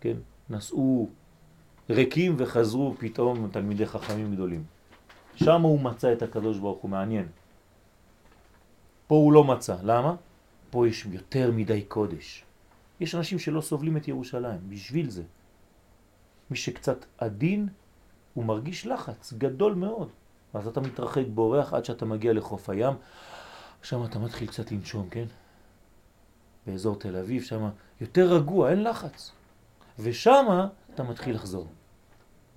[0.01, 0.17] כן,
[0.49, 1.09] נסעו
[1.89, 4.78] ריקים וחזרו פתאום תלמידי חכמים גדולים.
[5.43, 7.27] שם הוא מצא את הקדוש ברוך הוא, מעניין.
[9.07, 10.15] פה הוא לא מצא, למה?
[10.69, 12.43] פה יש יותר מדי קודש.
[12.99, 15.23] יש אנשים שלא סובלים את ירושלים, בשביל זה.
[16.51, 17.67] מי שקצת עדין,
[18.33, 20.09] הוא מרגיש לחץ גדול מאוד.
[20.53, 22.93] אז אתה מתרחק בורח עד שאתה מגיע לחוף הים,
[23.83, 25.25] שם אתה מתחיל קצת לנשום, כן?
[26.67, 27.69] באזור תל אביב, שם
[28.01, 29.31] יותר רגוע, אין לחץ.
[29.99, 30.45] ושם
[30.93, 31.67] אתה מתחיל לחזור.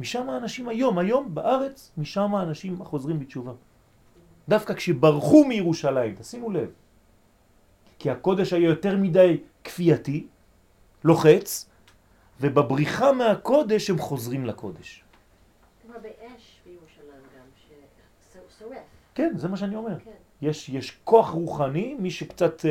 [0.00, 3.52] משם האנשים היום, היום בארץ, משם האנשים חוזרים בתשובה.
[4.48, 6.70] דווקא כשברחו מירושלים, תשימו לב,
[7.98, 10.26] כי הקודש היה יותר מדי כפייתי,
[11.05, 11.70] לוחץ,
[12.40, 15.05] ובבריחה מהקודש הם חוזרים לקודש.
[15.83, 17.46] כמו באש בירושלים גם,
[18.59, 18.78] ששורף.
[19.14, 19.98] כן, זה מה שאני אומר.
[19.98, 20.11] כן.
[20.42, 22.64] יש, יש כוח רוחני, מי שקצת uh,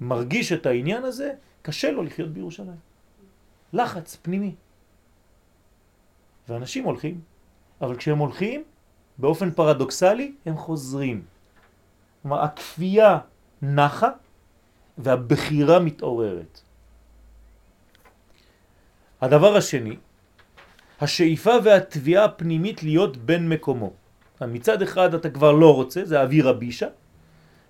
[0.00, 2.76] מרגיש את העניין הזה, קשה לו לחיות בירושלים.
[3.72, 4.54] לחץ פנימי.
[6.48, 7.20] ואנשים הולכים,
[7.80, 8.62] אבל כשהם הולכים,
[9.18, 11.22] באופן פרדוקסלי, הם חוזרים.
[12.22, 13.18] כלומר, הכפייה
[13.62, 14.08] נחה
[14.98, 16.60] והבחירה מתעוררת.
[19.20, 19.96] הדבר השני,
[21.00, 23.92] השאיפה והתביעה הפנימית להיות בין מקומו.
[24.40, 26.86] מצד אחד אתה כבר לא רוצה, זה אוויר הבישה,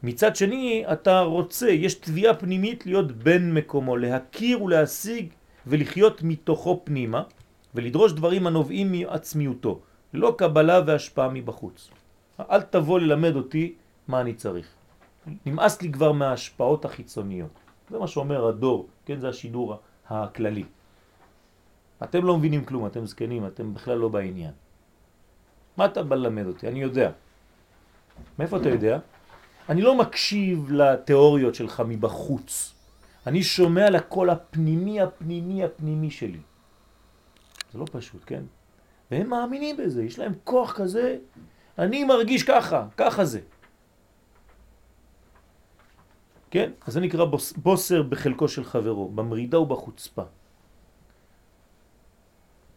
[0.02, 5.26] מצד שני אתה רוצה, יש תביעה פנימית להיות בין מקומו, להכיר ולהשיג
[5.66, 7.22] ולחיות מתוכו פנימה,
[7.74, 9.80] ולדרוש דברים הנובעים מעצמיותו,
[10.14, 11.90] לא קבלה והשפעה מבחוץ.
[12.40, 13.74] אל תבוא ללמד אותי
[14.08, 14.68] מה אני צריך.
[15.46, 17.50] נמאס לי כבר מההשפעות החיצוניות.
[17.90, 19.76] זה מה שאומר הדור, כן, זה השידור
[20.08, 20.64] הכללי.
[22.02, 24.50] אתם לא מבינים כלום, אתם זקנים, אתם בכלל לא בעניין.
[25.76, 26.68] מה אתה בא ללמד אותי?
[26.68, 27.10] אני יודע.
[28.38, 28.98] מאיפה אתה יודע?
[29.68, 32.74] אני לא מקשיב לתיאוריות שלך מבחוץ.
[33.26, 36.40] אני שומע לקול הפנימי, הפנימי, הפנימי שלי.
[37.72, 38.44] זה לא פשוט, כן?
[39.10, 41.18] והם מאמינים בזה, יש להם כוח כזה,
[41.78, 43.40] אני מרגיש ככה, ככה זה.
[46.50, 46.70] כן?
[46.86, 50.22] אז זה נקרא בוס, בוסר בחלקו של חברו, במרידה ובחוצפה.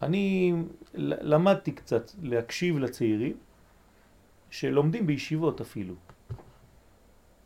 [0.02, 0.54] אני
[0.94, 3.36] למדתי קצת להקשיב לצעירים
[4.50, 5.94] שלומדים בישיבות אפילו.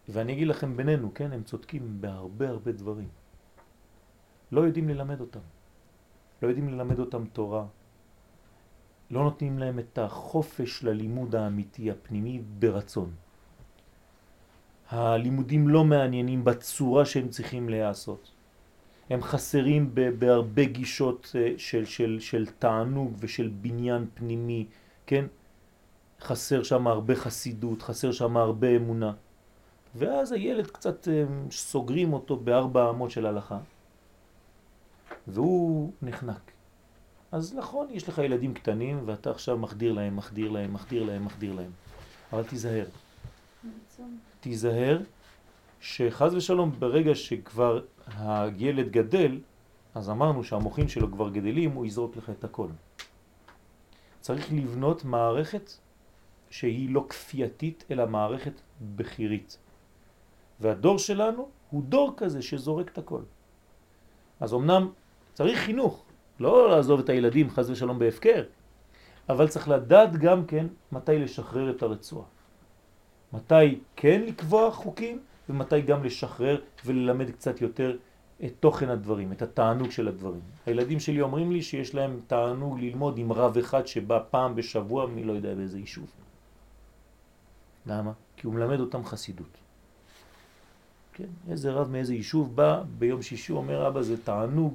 [0.08, 3.08] ואני אגיד לכם בינינו, כן, הם צודקים בהרבה הרבה דברים.
[4.52, 5.40] לא יודעים ללמד אותם.
[6.42, 7.64] לא יודעים ללמד אותם תורה.
[9.10, 13.10] לא נותנים להם את החופש ללימוד האמיתי, הפנימי, ברצון.
[14.90, 18.30] הלימודים לא מעניינים בצורה שהם צריכים להיעשות.
[19.10, 24.66] הם חסרים בהרבה גישות אה, של, של, של תענוג ושל בניין פנימי,
[25.06, 25.24] כן?
[26.20, 29.12] חסר שם הרבה חסידות, חסר שם הרבה אמונה.
[29.94, 33.58] ואז הילד קצת אה, סוגרים אותו בארבע אמות של הלכה,
[35.26, 36.50] והוא נחנק.
[37.32, 41.52] אז נכון, יש לך ילדים קטנים ואתה עכשיו מחדיר להם, מחדיר להם, מחדיר להם, מחדיר
[41.52, 41.70] להם.
[42.32, 42.86] אבל תיזהר.
[44.40, 45.00] תיזהר
[45.80, 49.40] שחז ושלום ברגע שכבר הילד גדל,
[49.94, 52.68] אז אמרנו שהמוחים שלו כבר גדלים, הוא יזרוק לך את הכל.
[54.20, 55.70] צריך לבנות מערכת
[56.50, 58.60] שהיא לא כפייתית, אלא מערכת
[58.96, 59.58] בחירית.
[60.60, 63.22] והדור שלנו הוא דור כזה שזורק את הכל.
[64.40, 64.88] אז אמנם
[65.40, 66.04] צריך חינוך,
[66.40, 68.44] לא לעזוב את הילדים חז ושלום בהפקר,
[69.28, 72.26] אבל צריך לדעת גם כן מתי לשחרר את הרצועה.
[73.32, 77.96] מתי כן לקבוע חוקים ומתי גם לשחרר וללמד קצת יותר
[78.44, 80.40] את תוכן הדברים, את התענוג של הדברים.
[80.66, 85.24] הילדים שלי אומרים לי שיש להם תענוג ללמוד עם רב אחד שבא פעם בשבוע מי
[85.24, 86.06] לא יודע באיזה יישוב.
[87.86, 88.12] למה?
[88.36, 89.56] כי הוא מלמד אותם חסידות.
[91.12, 94.74] כן, איזה רב מאיזה יישוב בא ביום שישי אומר אבא זה תענוג,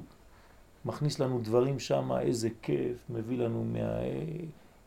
[0.86, 3.78] מכניס לנו דברים שם, איזה כיף, מביא לנו מה...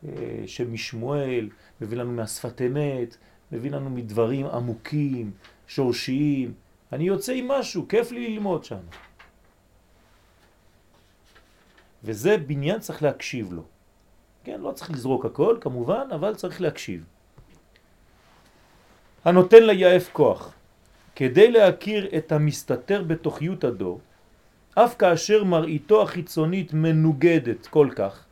[0.07, 1.49] אה, שם משמואל,
[1.81, 3.17] מביא לנו מהשפת אמת,
[3.51, 5.31] מביא לנו מדברים עמוקים,
[5.67, 6.53] שורשיים.
[6.93, 8.79] אני יוצא עם משהו, כיף לי ללמוד שם.
[12.03, 13.63] וזה בניין צריך להקשיב לו.
[14.43, 17.03] כן, לא צריך לזרוק הכל כמובן, אבל צריך להקשיב.
[19.25, 20.53] הנותן ליעף כוח.
[21.15, 23.99] כדי להכיר את המסתתר בתוכיות הדור,
[24.83, 28.25] אף כאשר מראיתו החיצונית מנוגדת כל כך,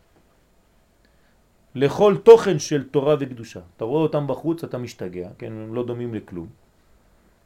[1.76, 3.60] לכל תוכן של תורה וקדושה.
[3.78, 6.48] אתה רואה אותם בחוץ, אתה משתגע, כן, הם לא דומים לכלום,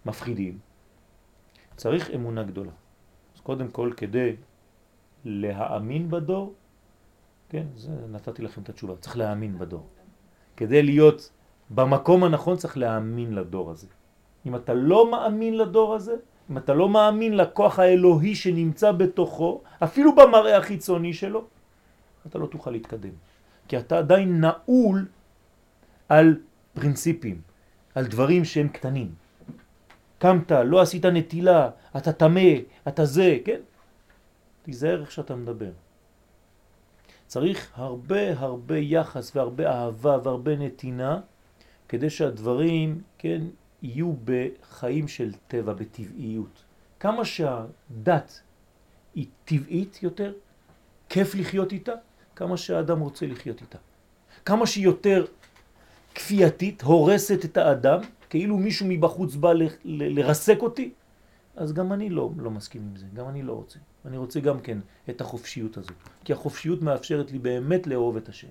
[0.05, 0.59] מפחידים.
[1.75, 2.71] צריך אמונה גדולה.
[3.35, 4.35] אז קודם כל, כדי
[5.25, 6.53] להאמין בדור,
[7.49, 9.87] כן, זה נתתי לכם את התשובה, צריך להאמין בדור.
[10.57, 11.31] כדי להיות
[11.69, 13.87] במקום הנכון צריך להאמין לדור הזה.
[14.45, 16.15] אם אתה לא מאמין לדור הזה,
[16.49, 21.45] אם אתה לא מאמין לכוח האלוהי שנמצא בתוכו, אפילו במראה החיצוני שלו,
[22.27, 23.13] אתה לא תוכל להתקדם.
[23.67, 25.07] כי אתה עדיין נעול
[26.09, 26.35] על
[26.73, 27.41] פרינציפים,
[27.95, 29.11] על דברים שהם קטנים.
[30.17, 32.51] קמת, לא עשית נטילה, אתה תמה,
[32.87, 33.59] אתה זה, כן?
[34.63, 35.71] תיזהר איך שאתה מדבר.
[37.27, 41.19] צריך הרבה הרבה יחס והרבה אהבה והרבה נתינה
[41.89, 43.41] כדי שהדברים, כן,
[43.81, 46.63] יהיו בחיים של טבע, בטבעיות.
[46.99, 48.41] כמה שהדת
[49.15, 50.33] היא טבעית יותר,
[51.09, 51.91] כיף לחיות איתה,
[52.35, 53.77] כמה שהאדם רוצה לחיות איתה.
[54.45, 55.25] כמה שהיא יותר
[56.15, 59.53] כפייתית, הורסת את האדם, כאילו מישהו מבחוץ בא
[59.85, 60.91] לרסק אותי,
[61.55, 63.79] אז גם אני לא, לא מסכים עם זה, גם אני לא רוצה.
[64.05, 64.77] אני רוצה גם כן
[65.09, 68.47] את החופשיות הזאת, כי החופשיות מאפשרת לי באמת לאהוב את השם.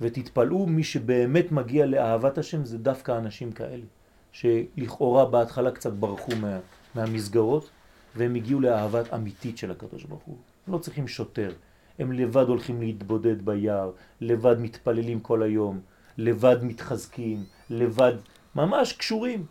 [0.00, 3.84] ותתפלאו, מי שבאמת מגיע לאהבת השם זה דווקא אנשים כאלה,
[4.32, 6.58] שלכאורה בהתחלה קצת ברחו מה,
[6.94, 7.70] מהמסגרות,
[8.16, 10.36] והם הגיעו לאהבת אמיתית של הקדוש ברוך הוא.
[10.68, 11.52] לא צריכים שוטר,
[11.98, 15.80] הם לבד הולכים להתבודד ביער, לבד מתפללים כל היום,
[16.18, 18.12] לבד מתחזקים, לבד,
[18.54, 19.46] ממש קשורים.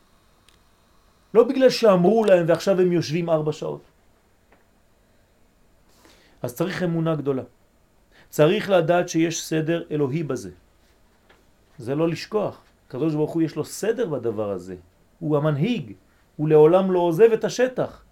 [1.34, 3.82] לא בגלל שאמרו להם ועכשיו הם יושבים ארבע שעות.
[6.42, 7.44] אז צריך אמונה גדולה.
[8.30, 10.52] צריך לדעת שיש סדר אלוהי בזה.
[11.78, 12.62] זה לא לשכוח.
[12.88, 14.76] הקדוש ברוך הוא יש לו סדר בדבר הזה.
[15.20, 15.94] הוא המנהיג,
[16.36, 18.04] הוא לעולם לא עוזב את השטח.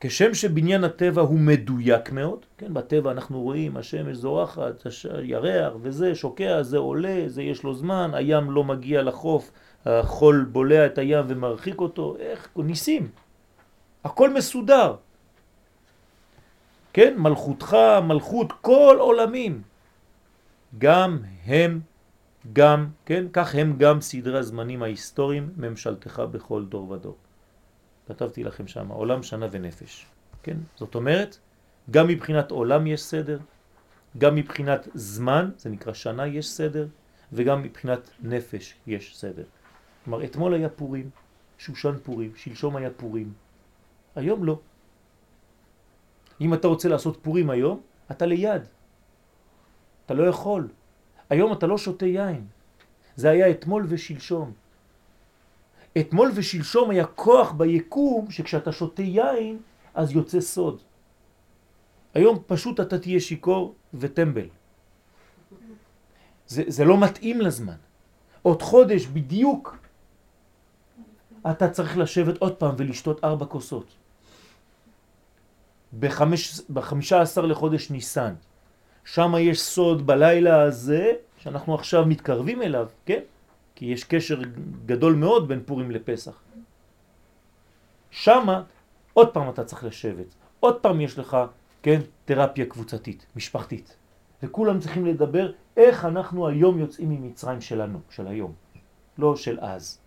[0.00, 4.86] כשם שבניין הטבע הוא מדויק מאוד, כן, בטבע אנחנו רואים השמש זורחת,
[5.22, 9.50] ירח וזה שוקע, זה עולה, זה יש לו זמן, הים לא מגיע לחוף,
[9.84, 13.08] החול בולע את הים ומרחיק אותו, איך, ניסים,
[14.04, 14.94] הכל מסודר.
[16.92, 19.62] כן, מלכותך, מלכות כל עולמים,
[20.78, 21.80] גם הם,
[22.52, 27.16] גם, כן, כך הם גם סדרי הזמנים ההיסטוריים, ממשלתך בכל דור ודור.
[28.08, 30.06] כתבתי לכם שם, עולם, שנה ונפש.
[30.42, 30.56] כן?
[30.76, 31.38] זאת אומרת,
[31.90, 33.38] גם מבחינת עולם יש סדר,
[34.18, 36.86] גם מבחינת זמן, זה נקרא שנה, יש סדר,
[37.32, 39.44] וגם מבחינת נפש יש סדר.
[40.04, 41.10] כלומר, אתמול היה פורים,
[41.58, 43.32] שושן פורים, שלשום היה פורים,
[44.16, 44.58] היום לא.
[46.40, 48.62] אם אתה רוצה לעשות פורים היום, אתה ליד.
[50.06, 50.68] אתה לא יכול.
[51.30, 52.46] היום אתה לא שותה יין.
[53.16, 54.52] זה היה אתמול ושלשום.
[55.98, 59.58] אתמול ושלשום היה כוח ביקום שכשאתה שותה יין
[59.94, 60.82] אז יוצא סוד.
[62.14, 64.48] היום פשוט אתה תהיה שיקור וטמבל.
[66.46, 67.76] זה, זה לא מתאים לזמן.
[68.42, 69.76] עוד חודש בדיוק
[71.50, 73.86] אתה צריך לשבת עוד פעם ולשתות ארבע כוסות.
[75.98, 78.34] בחמש, בחמישה עשר לחודש ניסן.
[79.04, 83.20] שם יש סוד בלילה הזה, שאנחנו עכשיו מתקרבים אליו, כן?
[83.74, 84.40] כי יש קשר
[84.86, 86.40] גדול מאוד בין פורים לפסח.
[88.10, 88.62] שמה
[89.12, 91.36] עוד פעם אתה צריך לשבת, עוד פעם יש לך,
[91.82, 93.96] כן, תרפיה קבוצתית, משפחתית.
[94.42, 98.52] וכולם צריכים לדבר איך אנחנו היום יוצאים ממצרים שלנו, של היום,
[99.18, 99.98] לא של אז.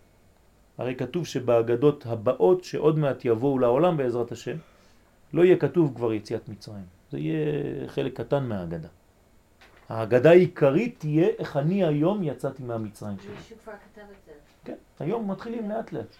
[0.78, 4.56] הרי כתוב שבאגדות הבאות שעוד מעט יבואו לעולם בעזרת השם,
[5.32, 6.84] לא יהיה כתוב כבר יציאת מצרים.
[7.10, 8.88] זה יהיה חלק קטן מהאגדה.
[9.88, 13.34] האגדה העיקרית תהיה איך אני היום יצאתי מהמצרים שלי.
[13.36, 14.32] מישהו כבר כתב את זה.
[14.64, 16.16] כן, היום מתחילים לאט לאט.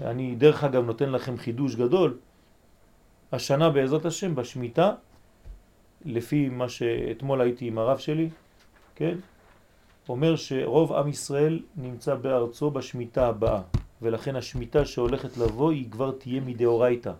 [0.00, 2.18] אני דרך אגב נותן לכם חידוש גדול.
[3.32, 4.94] השנה בעזרת השם בשמיטה,
[6.04, 8.30] לפי מה שאתמול הייתי עם הרב שלי,
[8.94, 9.18] כן?
[10.08, 13.62] אומר שרוב עם ישראל נמצא בארצו בשמיטה הבאה,
[14.02, 17.12] ולכן השמיטה שהולכת לבוא היא כבר תהיה מדאורייתא,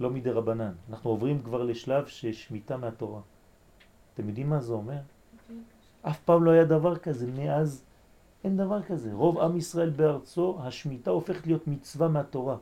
[0.00, 0.72] לא מדרבנן.
[0.90, 3.20] אנחנו עוברים כבר לשלב ששמיטה מהתורה.
[4.14, 4.98] אתם יודעים מה זה אומר?
[6.02, 7.84] אף פעם לא היה דבר כזה, מאז
[8.44, 9.12] אין דבר כזה.
[9.12, 12.56] רוב עם ישראל בארצו, השמיטה הופכת להיות מצווה מהתורה.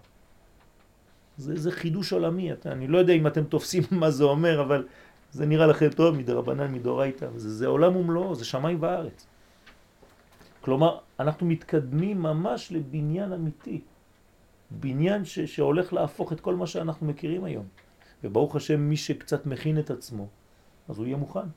[1.37, 4.87] זה, זה חידוש עולמי, אני לא יודע אם אתם תופסים מה זה אומר, אבל
[5.33, 9.27] זה נראה לכם טוב, מדרבנן, מדאורייתא, זה, זה עולם ומלואו, זה שמיים וארץ.
[10.61, 13.81] כלומר, אנחנו מתקדמים ממש לבניין אמיתי,
[14.81, 17.65] בניין ש, שהולך להפוך את כל מה שאנחנו מכירים היום.
[18.25, 20.27] וברוך השם, מי שקצת מכין את עצמו,
[20.89, 21.49] אז הוא יהיה מוכן.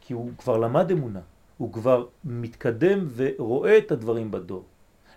[0.00, 1.20] כי הוא כבר למד אמונה,
[1.58, 4.64] הוא כבר מתקדם ורואה את הדברים בדור.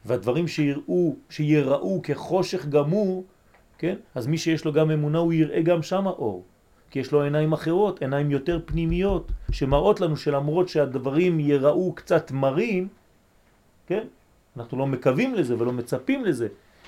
[0.05, 3.23] והדברים שיראו, שיראו כחושך גמור,
[3.77, 3.95] כן?
[4.15, 6.43] אז מי שיש לו גם אמונה הוא יראה גם שם האור.
[6.91, 12.87] כי יש לו עיניים אחרות, עיניים יותר פנימיות, שמראות לנו שלמרות שהדברים יראו קצת מרים,
[13.87, 14.07] כן?
[14.57, 16.47] אנחנו לא מקווים לזה ולא מצפים לזה,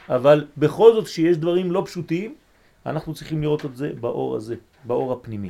[0.09, 2.35] אבל בכל זאת שיש דברים לא פשוטים,
[2.85, 5.49] אנחנו צריכים לראות את זה באור הזה, באור הפנימי.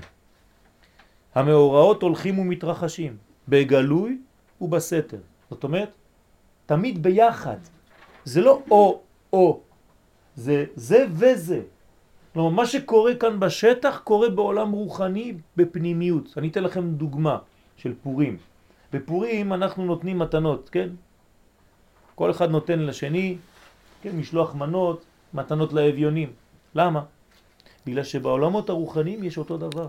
[1.36, 4.18] המאורעות הולכים ומתרחשים, בגלוי
[4.62, 5.18] ובסתר.
[5.50, 5.92] זאת אומרת,
[6.66, 7.58] תמיד ביחד.
[8.26, 9.60] זה לא או-או,
[10.36, 11.62] זה זה וזה.
[12.34, 16.34] כלומר, מה שקורה כאן בשטח קורה בעולם רוחני בפנימיות.
[16.38, 17.38] אני אתן לכם דוגמה
[17.78, 18.38] של פורים.
[18.94, 20.90] בפורים אנחנו נותנים מתנות, כן?
[22.16, 23.38] כל אחד נותן לשני,
[24.02, 26.32] כן, משלוח מנות, מתנות לאביונים.
[26.76, 27.04] למה?
[27.86, 29.88] בגלל שבעולמות הרוחניים יש אותו דבר.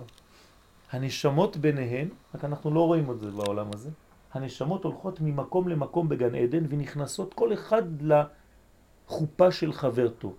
[0.93, 3.91] הנשמות ביניהן, רק אנחנו לא רואים את זה בעולם הזה,
[4.33, 10.35] הנשמות הולכות ממקום למקום בגן עדן ונכנסות כל אחד לחופה של חברתו.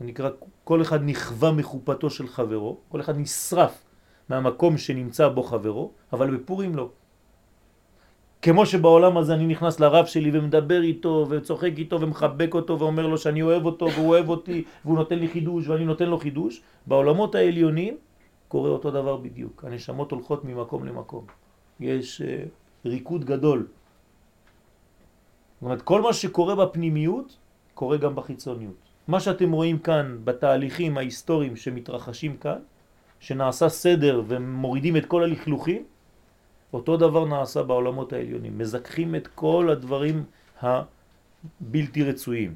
[0.00, 0.30] זה נקרא,
[0.64, 3.84] כל אחד נכווה מחופתו של חברו, כל אחד נשרף
[4.28, 6.88] מהמקום שנמצא בו חברו, אבל בפורים לא.
[8.42, 13.18] כמו שבעולם הזה אני נכנס לרב שלי ומדבר איתו וצוחק איתו ומחבק אותו ואומר לו
[13.18, 17.34] שאני אוהב אותו והוא אוהב אותי והוא נותן לי חידוש ואני נותן לו חידוש, בעולמות
[17.34, 17.96] העליונים
[18.48, 19.64] קורה אותו דבר בדיוק.
[19.64, 21.24] הנשמות הולכות ממקום למקום.
[21.80, 22.48] יש uh,
[22.88, 23.66] ריקוד גדול.
[25.54, 27.36] זאת אומרת, כל מה שקורה בפנימיות
[27.74, 28.76] קורה גם בחיצוניות.
[29.08, 32.58] מה שאתם רואים כאן בתהליכים ההיסטוריים שמתרחשים כאן,
[33.20, 35.82] שנעשה סדר ומורידים את כל הלכלוכים,
[36.72, 38.58] אותו דבר נעשה בעולמות העליונים.
[38.58, 40.24] מזכחים את כל הדברים
[40.60, 42.54] הבלתי רצויים.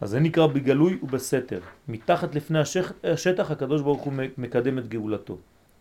[0.00, 1.60] אז זה נקרא בגלוי ובסתר.
[1.88, 2.58] מתחת לפני
[3.04, 5.38] השטח הקדוש ברוך הוא מקדם את גאולתו.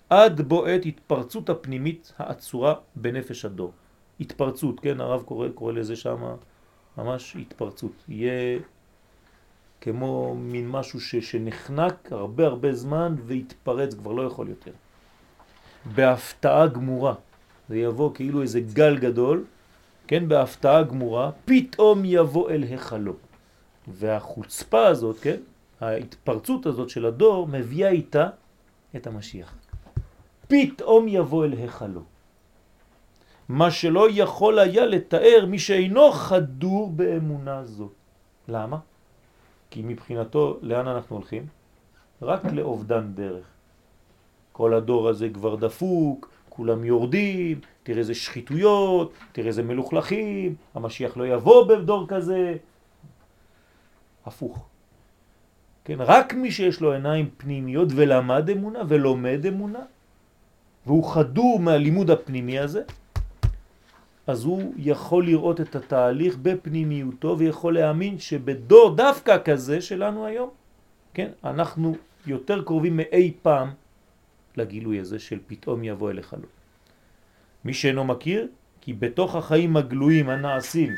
[0.09, 3.71] עד בועט התפרצות הפנימית העצורה בנפש הדור.
[4.19, 6.35] התפרצות, כן, הרב קורא, קורא לזה שם
[6.97, 7.91] ממש התפרצות.
[8.07, 8.59] יהיה
[9.81, 14.71] כמו מין משהו ש, שנחנק הרבה הרבה זמן והתפרץ, כבר לא יכול יותר.
[15.85, 17.13] בהפתעה גמורה.
[17.69, 19.43] זה יבוא כאילו איזה גל גדול,
[20.07, 23.13] כן, בהפתעה גמורה, פתאום יבוא אל החלו.
[23.87, 25.37] והחוצפה הזאת, כן,
[25.81, 28.29] ההתפרצות הזאת של הדור מביאה איתה
[28.95, 29.55] את המשיח.
[30.47, 32.01] פתאום יבוא אל החלו.
[33.49, 37.89] מה שלא יכול היה לתאר מי שאינו חדור באמונה זו.
[38.47, 38.77] למה?
[39.69, 41.47] כי מבחינתו, לאן אנחנו הולכים?
[42.21, 43.54] רק לאובדן דרך.
[44.55, 51.27] כל הדור הזה כבר דפוק, כולם יורדים, תראה איזה שחיתויות, תראה איזה מלוכלכים, המשיח לא
[51.27, 52.55] יבוא בדור כזה.
[54.25, 54.65] הפוך.
[55.85, 59.83] כן, רק מי שיש לו עיניים פנימיות ולמד אמונה ולומד אמונה,
[60.85, 62.83] והוא חדור מהלימוד הפנימי הזה,
[64.27, 70.49] אז הוא יכול לראות את התהליך בפנימיותו ויכול להאמין שבדור דווקא כזה שלנו היום,
[71.13, 71.95] כן, אנחנו
[72.27, 73.84] יותר קרובים מאי פעם
[74.57, 76.47] לגילוי הזה של פתאום יבוא אליך לו.
[77.65, 78.47] מי שאינו מכיר,
[78.81, 80.95] כי בתוך החיים הגלויים הנעשים,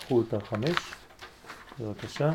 [0.00, 0.76] קחו את החמש,
[1.80, 2.30] בבקשה,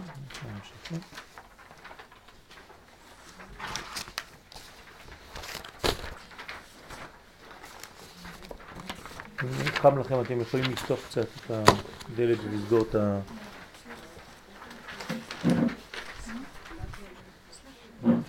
[9.84, 13.19] חם לכם אתם יכולים לפתוח קצת את הדלת ולסגור את ה...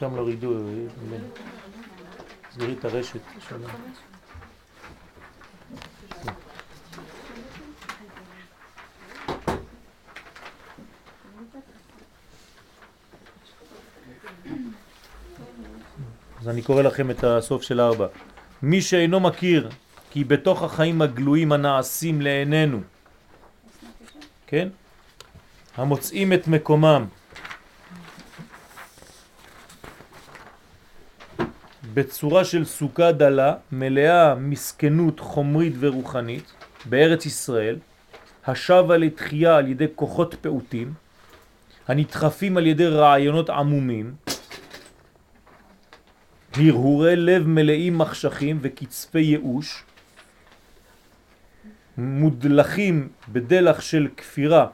[0.04, 0.52] שם לא רידו,
[2.52, 3.20] סגרי את הרשת.
[16.40, 18.06] אז אני קורא לכם את הסוף של ארבע.
[18.62, 19.68] מי שאינו מכיר
[20.10, 22.80] כי בתוך החיים הגלויים הנעשים לעינינו,
[24.46, 24.68] כן?
[25.76, 27.04] המוצאים את מקומם
[31.94, 36.52] בצורה של סוכה דלה, מלאה מסכנות חומרית ורוחנית,
[36.84, 37.78] בארץ ישראל,
[38.46, 40.94] השבה לתחייה על ידי כוחות פעוטים,
[41.88, 44.14] הנדחפים על ידי רעיונות עמומים,
[46.56, 49.84] הרהורי לב מלאים מחשכים וקצפי ייאוש,
[51.96, 54.66] מודלכים בדלח של כפירה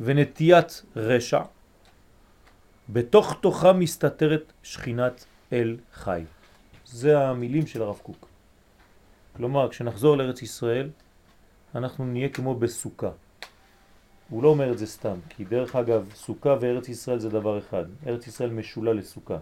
[0.00, 1.40] ונטיית רשע,
[2.88, 6.24] בתוך תוכה מסתתרת שכינת אל חי.
[6.86, 8.28] זה המילים של הרב קוק.
[9.36, 10.90] כלומר, כשנחזור לארץ ישראל,
[11.74, 13.10] אנחנו נהיה כמו בסוכה.
[14.30, 17.84] הוא לא אומר את זה סתם, כי דרך אגב, סוכה וארץ ישראל זה דבר אחד.
[18.06, 19.38] ארץ ישראל משולה לסוכה.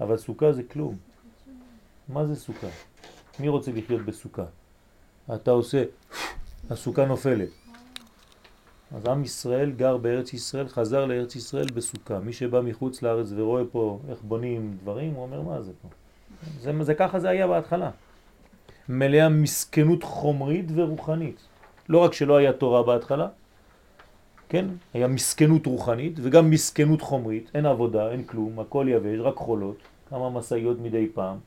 [0.00, 0.96] אבל סוכה זה כלום.
[2.08, 2.66] מה זה סוכה?
[3.40, 4.44] מי רוצה לחיות בסוכה?
[5.34, 5.84] אתה עושה,
[6.70, 7.63] הסוכה נופלת.
[8.96, 12.18] אז עם ישראל גר בארץ ישראל, חזר לארץ ישראל בסוכה.
[12.18, 15.88] מי שבא מחוץ לארץ ורואה פה איך בונים דברים, הוא אומר מה זה פה?
[16.60, 17.90] זה, זה ככה זה היה בהתחלה.
[18.88, 21.40] מלאה מסכנות חומרית ורוחנית.
[21.88, 23.28] לא רק שלא היה תורה בהתחלה,
[24.48, 24.66] כן?
[24.94, 29.76] היה מסכנות רוחנית וגם מסכנות חומרית, אין עבודה, אין כלום, הכל יבש, רק חולות,
[30.10, 31.38] כמה מסעיות מדי פעם,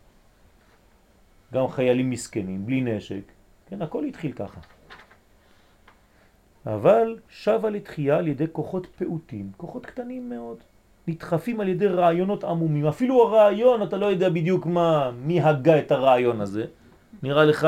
[1.53, 3.21] גם חיילים מסכנים, בלי נשק,
[3.69, 4.59] כן, הכל התחיל ככה.
[6.67, 10.57] אבל שווה לתחייה על ידי כוחות פעוטים, כוחות קטנים מאוד,
[11.07, 12.85] נדחפים על ידי רעיונות עמומים.
[12.85, 16.65] אפילו הרעיון, אתה לא יודע בדיוק מה, מי הגה את הרעיון הזה.
[17.23, 17.67] נראה לך,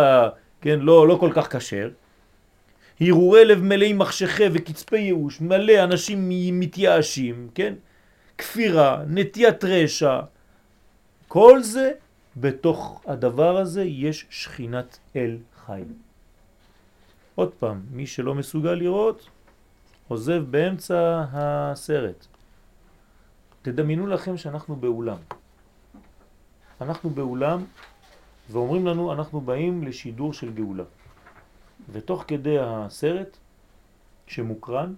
[0.61, 1.89] כן, לא, לא כל כך קשר.
[3.01, 6.29] הרהורי לב מלאים מחשכי וקצפי ייאוש, מלא אנשים
[6.59, 7.73] מתייאשים, כן?
[8.37, 10.19] כפירה, נטיית רשע.
[11.27, 11.91] כל זה,
[12.37, 15.81] בתוך הדבר הזה יש שכינת אל חי.
[17.39, 19.29] עוד פעם, מי שלא מסוגל לראות,
[20.07, 22.27] עוזב באמצע הסרט.
[23.61, 25.17] תדמיינו לכם שאנחנו באולם.
[26.81, 27.65] אנחנו באולם
[28.49, 30.83] ואומרים לנו אנחנו באים לשידור של גאולה.
[31.91, 33.37] ותוך כדי הסרט
[34.27, 34.93] שמוקרן,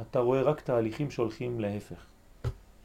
[0.00, 2.00] אתה רואה רק תהליכים שהולכים להפך.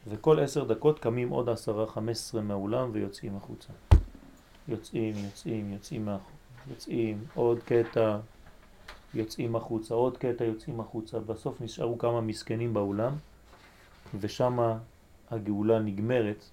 [0.07, 3.73] וכל עשר דקות קמים עוד עשרה, חמש עשרה מהאולם ויוצאים החוצה.
[4.67, 6.34] יוצאים, יוצאים, יוצאים מהחוצה.
[6.69, 8.17] יוצאים, עוד קטע
[9.13, 13.15] יוצאים החוצה, עוד קטע יוצאים החוצה, בסוף נשארו כמה מסכנים באולם
[14.19, 14.59] ושם
[15.31, 16.45] הגאולה נגמרת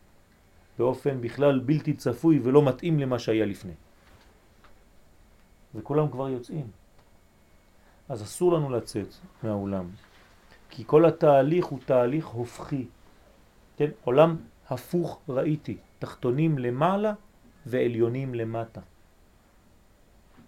[0.78, 3.72] באופן בכלל בלתי צפוי ולא מתאים למה שהיה לפני.
[5.74, 6.66] וכולם כבר יוצאים.
[8.08, 9.08] אז אסור לנו לצאת
[9.42, 9.88] מהאולם,
[10.70, 12.86] כי כל התהליך הוא תהליך הופכי.
[13.76, 13.90] כן?
[14.04, 14.36] עולם
[14.68, 17.12] הפוך ראיתי, תחתונים למעלה
[17.66, 18.80] ועליונים למטה.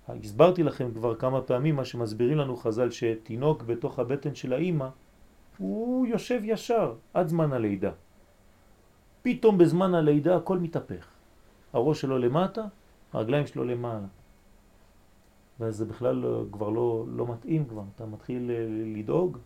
[0.09, 4.89] הסברתי לכם כבר כמה פעמים מה שמסבירים לנו חז"ל שתינוק בתוך הבטן של האימא
[5.59, 7.91] הוא יושב ישר עד זמן הלידה.
[9.23, 11.07] פתאום בזמן הלידה הכל מתהפך.
[11.73, 12.65] הראש שלו למטה,
[13.13, 14.07] הרגליים שלו למעלה.
[15.61, 19.39] ואז זה בכלל לא, כבר לא, לא מתאים כבר, אתה מתחיל אה, לדאוג,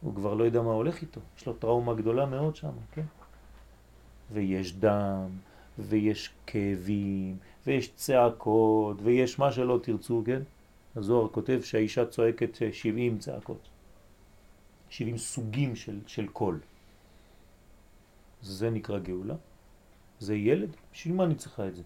[0.00, 3.04] הוא כבר לא יודע מה הולך איתו, יש לו טראומה גדולה מאוד שם, כן?
[4.32, 5.28] ויש דם,
[5.78, 10.42] ויש כאבים, ויש צעקות, ויש מה שלא תרצו, כן?
[10.96, 13.68] הזוהר כותב שהאישה צועקת 70 צעקות,
[14.90, 16.58] 70 סוגים של, של קול.
[18.42, 19.34] זה נקרא גאולה.
[20.18, 20.76] זה ילד?
[20.92, 21.82] בשביל מה אני צריכה את זה?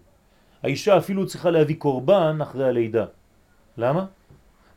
[0.63, 3.05] האישה אפילו צריכה להביא קורבן אחרי הלידה.
[3.77, 4.05] למה?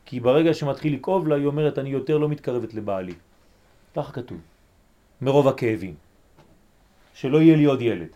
[0.04, 3.14] כי ברגע שמתחיל לקרוב לה, היא אומרת, אני יותר לא מתקרבת לבעלי.
[3.96, 4.38] ככה כתוב.
[5.20, 5.94] מרוב הכאבים.
[7.14, 8.08] שלא יהיה לי עוד ילד.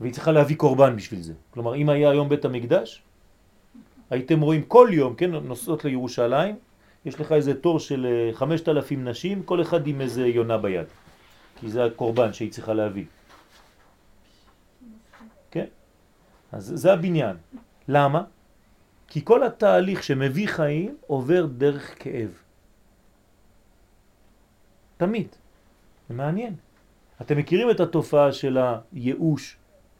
[0.00, 1.34] והיא צריכה להביא קורבן בשביל זה.
[1.50, 3.02] כלומר, אם היה היום בית המקדש,
[4.10, 6.56] הייתם רואים כל יום, כן, נוסעות לירושלים,
[7.04, 10.86] יש לך איזה תור של 5,000 אה, נשים, כל אחד עם איזה יונה ביד.
[11.60, 13.04] כי זה הקורבן שהיא צריכה להביא.
[15.50, 15.66] כן?
[16.52, 17.36] אז זה הבניין.
[17.88, 18.22] למה?
[19.08, 22.30] כי כל התהליך שמביא חיים עובר דרך כאב.
[24.96, 25.28] תמיד.
[26.08, 26.54] זה מעניין.
[27.20, 29.56] אתם מכירים את התופעה של הייאוש,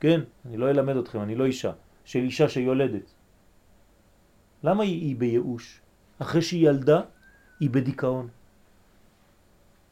[0.07, 0.21] כן?
[0.47, 1.73] אני לא אלמד אתכם, אני לא אישה.
[2.05, 3.11] של אישה שיולדת.
[4.63, 5.81] למה היא, היא בייאוש?
[6.19, 7.01] אחרי שהיא ילדה,
[7.61, 8.29] היא בדיכאון.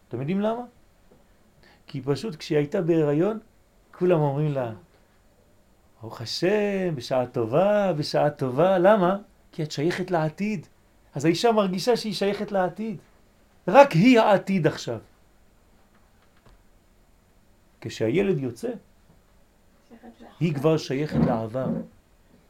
[0.08, 0.62] אתם יודעים למה?
[1.86, 3.38] כי פשוט כשהיא הייתה בהיריון,
[3.98, 4.72] כולם אומרים לה,
[6.00, 8.78] ברוך השם, בשעה טובה, בשעה טובה.
[8.78, 9.16] למה?
[9.52, 10.66] כי את שייכת לעתיד.
[11.14, 12.96] אז האישה מרגישה שהיא שייכת לעתיד.
[13.68, 14.98] רק היא העתיד עכשיו.
[17.80, 18.70] כשהילד יוצא,
[20.40, 21.66] היא כבר שייכת לעבר.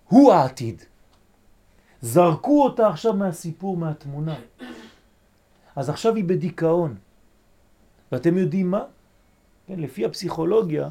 [0.09, 0.83] הוא העתיד.
[2.01, 4.37] זרקו אותה עכשיו מהסיפור, מהתמונה.
[5.77, 6.95] אז עכשיו היא בדיכאון.
[8.13, 8.83] ואתם יודעים מה?
[9.67, 10.89] כן, לפי הפסיכולוגיה,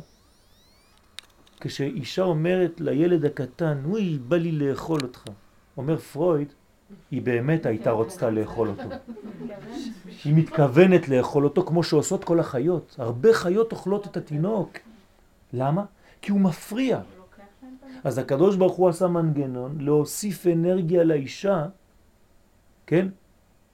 [1.59, 5.24] כשאישה אומרת לילד הקטן, וואי, בא לי לאכול אותך,
[5.78, 6.53] אומר פרויד,
[7.11, 8.95] היא באמת הייתה רוצה לאכול אותו.
[10.26, 12.95] היא מתכוונת לאכול אותו כמו שעושות כל החיות.
[12.97, 14.72] הרבה חיות אוכלות את התינוק.
[15.53, 15.86] למה?
[16.24, 16.99] כי הוא מפריע.
[18.03, 21.65] אז הקדוש ברוך הוא עשה מנגנון להוסיף אנרגיה לאישה,
[22.88, 23.07] כן?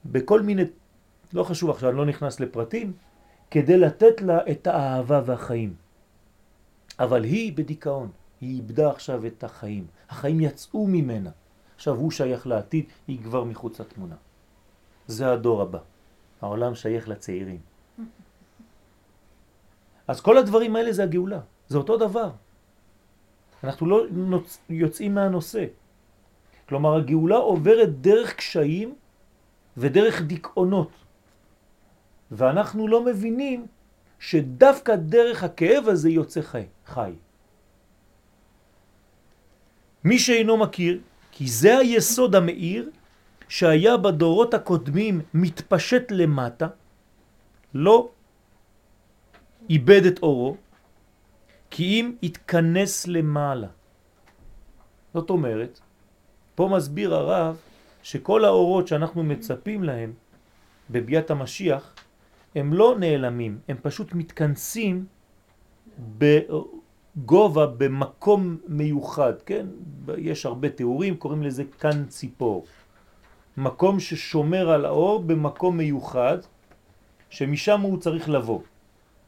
[0.06, 0.64] בכל מיני,
[1.34, 2.94] לא חשוב עכשיו, אני לא נכנס לפרטים,
[3.52, 5.74] כדי לתת לה את האהבה והחיים.
[7.00, 8.10] אבל היא בדיכאון,
[8.42, 9.88] היא איבדה עכשיו את החיים.
[10.10, 11.30] החיים יצאו ממנה.
[11.76, 14.16] עכשיו הוא שייך לעתיד, היא כבר מחוץ לתמונה.
[15.08, 15.80] זה הדור הבא.
[16.42, 17.60] העולם שייך לצעירים.
[20.08, 21.40] אז כל הדברים האלה זה הגאולה,
[21.70, 22.30] זה אותו דבר.
[23.64, 23.98] אנחנו לא
[24.70, 25.66] יוצאים מהנושא.
[26.70, 28.96] כלומר, הגאולה עוברת דרך קשיים
[29.78, 30.92] ודרך דיכאונות.
[32.32, 33.68] ואנחנו לא מבינים
[34.20, 36.66] שדווקא דרך הכאב הזה יוצא חי.
[36.86, 37.14] חי.
[40.04, 41.00] מי שאינו מכיר,
[41.32, 42.90] כי זה היסוד המאיר
[43.50, 46.68] שהיה בדורות הקודמים מתפשט למטה,
[47.74, 48.10] לא
[49.70, 50.58] איבד את אורו,
[51.70, 53.68] כי אם יתכנס למעלה.
[55.14, 55.80] זאת אומרת,
[56.56, 57.58] פה מסביר הרב
[58.04, 60.14] שכל האורות שאנחנו מצפים להם
[60.90, 61.94] בביאת המשיח,
[62.56, 65.06] הם לא נעלמים, הם פשוט מתכנסים
[66.18, 69.66] בגובה, במקום מיוחד, כן?
[70.18, 72.66] יש הרבה תיאורים, קוראים לזה כאן ציפור.
[73.58, 76.38] מקום ששומר על האור במקום מיוחד,
[77.30, 78.60] שמשם הוא צריך לבוא.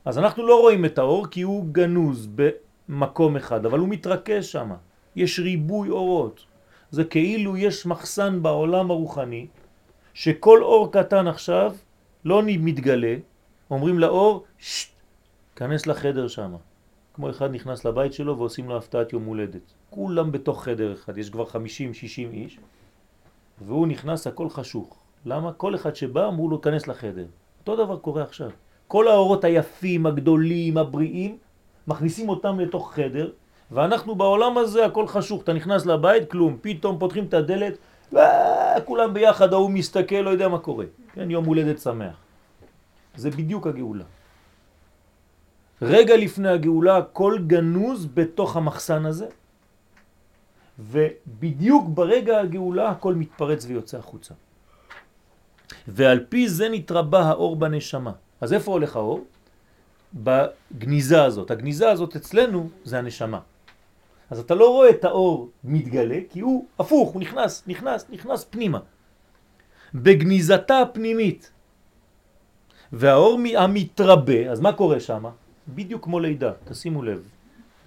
[0.05, 4.71] אז אנחנו לא רואים את האור כי הוא גנוז במקום אחד, אבל הוא מתרכז שם.
[5.15, 6.45] יש ריבוי אורות.
[6.91, 9.47] זה כאילו יש מחסן בעולם הרוחני,
[10.13, 11.75] שכל אור קטן עכשיו
[12.25, 13.15] לא מתגלה,
[13.71, 14.89] אומרים לאור, שט,
[15.55, 16.55] כנס לחדר שם.
[17.13, 19.73] כמו אחד נכנס לבית שלו ועושים לו הפתעת יום הולדת.
[19.89, 21.53] כולם בתוך חדר אחד, יש כבר 50-60
[22.17, 22.59] איש,
[23.61, 25.03] והוא נכנס, הכל חשוך.
[25.25, 25.53] למה?
[25.53, 27.25] כל אחד שבא אמרו לו, כנס לחדר.
[27.59, 28.49] אותו דבר קורה עכשיו.
[28.91, 31.37] כל האורות היפים, הגדולים, הבריאים,
[31.87, 33.31] מכניסים אותם לתוך חדר,
[33.71, 35.43] ואנחנו בעולם הזה הכל חשוך.
[35.43, 36.57] אתה נכנס לבית, כלום.
[36.61, 37.73] פתאום פותחים את הדלת,
[38.11, 40.85] וכולם ביחד, ההוא מסתכל, לא יודע מה קורה.
[41.13, 42.15] כן, יום הולדת שמח.
[43.15, 44.03] זה בדיוק הגאולה.
[45.81, 49.27] רגע לפני הגאולה הכל גנוז בתוך המחסן הזה,
[50.79, 54.33] ובדיוק ברגע הגאולה הכל מתפרץ ויוצא החוצה.
[55.87, 58.11] ועל פי זה נתרבה האור בנשמה.
[58.41, 59.25] אז איפה הולך האור?
[60.13, 61.51] בגניזה הזאת.
[61.51, 63.39] הגניזה הזאת אצלנו זה הנשמה.
[64.29, 68.79] אז אתה לא רואה את האור מתגלה, כי הוא הפוך, הוא נכנס, נכנס, נכנס פנימה.
[69.93, 71.51] בגניזתה הפנימית.
[72.93, 75.25] והאור המתרבה, אז מה קורה שם?
[75.67, 77.29] בדיוק כמו לידה, תשימו לב.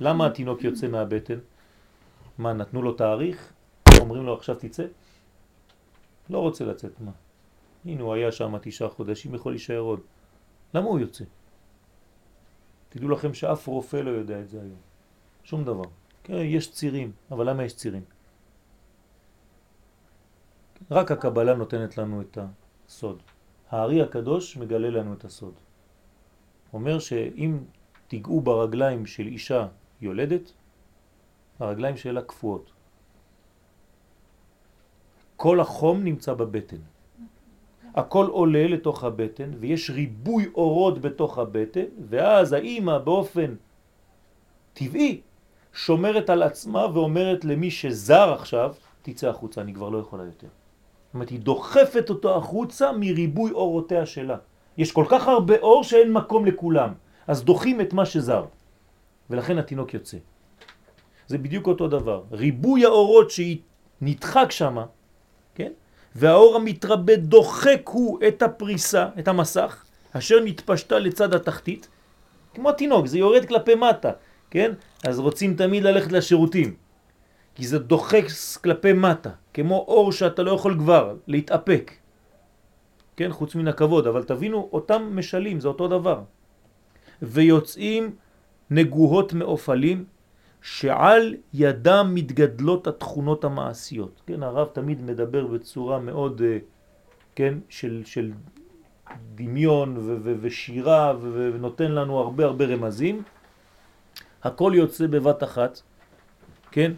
[0.01, 1.39] למה התינוק יוצא מהבטן?
[2.39, 3.53] מה, נתנו לו תאריך?
[4.01, 4.85] אומרים לו עכשיו תצא?
[6.31, 7.11] לא רוצה לצאת, מה?
[7.85, 10.01] הנה הוא היה שם תשעה חודשים, יכול להישאר עוד.
[10.75, 11.25] למה הוא יוצא?
[12.89, 14.81] תדעו לכם שאף רופא לא יודע את זה היום.
[15.45, 15.85] שום דבר.
[16.23, 18.05] כן, יש צירים, אבל למה יש צירים?
[20.91, 23.23] רק הקבלה נותנת לנו את הסוד.
[23.71, 25.55] הארי הקדוש מגלה לנו את הסוד.
[26.73, 27.59] אומר שאם
[28.09, 29.69] תיגעו ברגליים של אישה
[30.01, 30.53] יולדת,
[31.59, 32.73] הרגליים שלה קפואות.
[35.37, 36.94] כל החום נמצא בבטן.
[37.95, 43.55] הכל עולה לתוך הבטן ויש ריבוי אורות בתוך הבטן ואז האימא באופן
[44.75, 45.21] טבעי
[45.73, 50.47] שומרת על עצמה ואומרת למי שזר עכשיו תצא החוצה, אני כבר לא יכולה יותר.
[50.47, 54.37] זאת אומרת, היא דוחפת אותו החוצה מריבוי אורותיה שלה.
[54.77, 56.93] יש כל כך הרבה אור שאין מקום לכולם,
[57.27, 58.45] אז דוחים את מה שזר.
[59.31, 60.19] ולכן התינוק יוצא.
[61.27, 62.23] זה בדיוק אותו דבר.
[62.33, 63.59] ריבוי האורות שהיא
[64.01, 64.87] נדחק שמה,
[65.55, 65.73] כן?
[66.15, 71.89] והאור המתרבה דוחק הוא את הפריסה, את המסך, אשר נתפשטה לצד התחתית,
[72.55, 74.11] כמו תינוק, זה יורד כלפי מטה,
[74.51, 74.73] כן?
[75.05, 76.75] אז רוצים תמיד ללכת לשירותים,
[77.55, 78.25] כי זה דוחק
[78.63, 81.93] כלפי מטה, כמו אור שאתה לא יכול כבר להתאפק,
[83.17, 83.33] כן?
[83.33, 86.21] חוץ מן הכבוד, אבל תבינו, אותם משלים, זה אותו דבר.
[87.23, 88.17] ויוצאים
[88.71, 90.05] נגוהות מאופלים,
[90.65, 94.21] שעל ידם מתגדלות התכונות המעשיות.
[94.27, 96.59] כן, הרב תמיד מדבר בצורה מאוד, אה,
[97.35, 98.33] כן, של, של
[99.35, 103.23] דמיון ו- ו- ושירה ו- ונותן לנו הרבה הרבה רמזים.
[104.43, 105.81] הכל יוצא בבת אחת,
[106.71, 106.93] כן,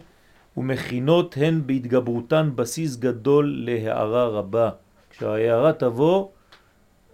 [0.57, 4.69] ומכינות הן בהתגברותן בסיס גדול להערה רבה.
[5.09, 6.29] כשההערה תבוא,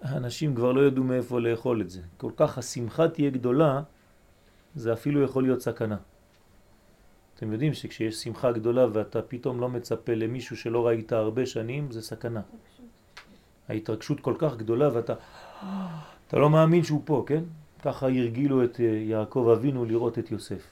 [0.01, 2.01] האנשים כבר לא ידעו מאיפה לאכול את זה.
[2.17, 3.81] כל כך השמחה תהיה גדולה,
[4.75, 5.97] זה אפילו יכול להיות סכנה.
[7.43, 12.01] אתם יודעים שכשיש שמחה גדולה ואתה פתאום לא מצפה למישהו שלא ראית הרבה שנים, זה
[12.01, 12.41] סכנה.
[13.69, 15.13] ההתרגשות כל כך גדולה ואתה
[16.27, 17.43] אתה לא מאמין שהוא פה, כן?
[17.81, 20.63] ככה הרגילו את אה, יעקב אבינו לראות את יוסף.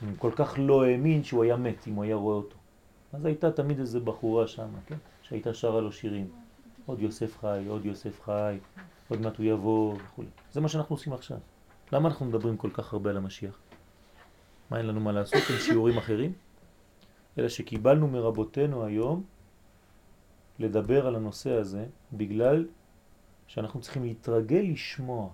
[0.00, 2.56] הוא כל כך לא האמין שהוא היה מת אם הוא היה רואה אותו.
[3.12, 4.96] אז הייתה תמיד איזה בחורה שם, כן?
[5.22, 6.28] שהייתה שרה לו שירים.
[6.86, 8.56] עוד יוסף חי, עוד יוסף חי,
[9.08, 10.22] עוד מעט הוא יבוא וכו'.
[10.52, 11.38] זה מה שאנחנו עושים עכשיו.
[11.92, 13.58] למה אנחנו מדברים כל כך הרבה על המשיח?
[14.70, 16.32] מה אין לנו מה לעשות עם שיעורים אחרים?
[17.38, 19.24] אלא שקיבלנו מרבותינו היום
[20.58, 22.66] לדבר על הנושא הזה בגלל
[23.46, 25.28] שאנחנו צריכים להתרגל לשמוע.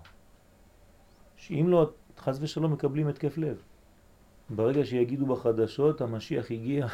[1.36, 3.62] שאם לא, חז ושלום מקבלים התקף לב.
[4.50, 6.86] ברגע שיגידו בחדשות, המשיח הגיע.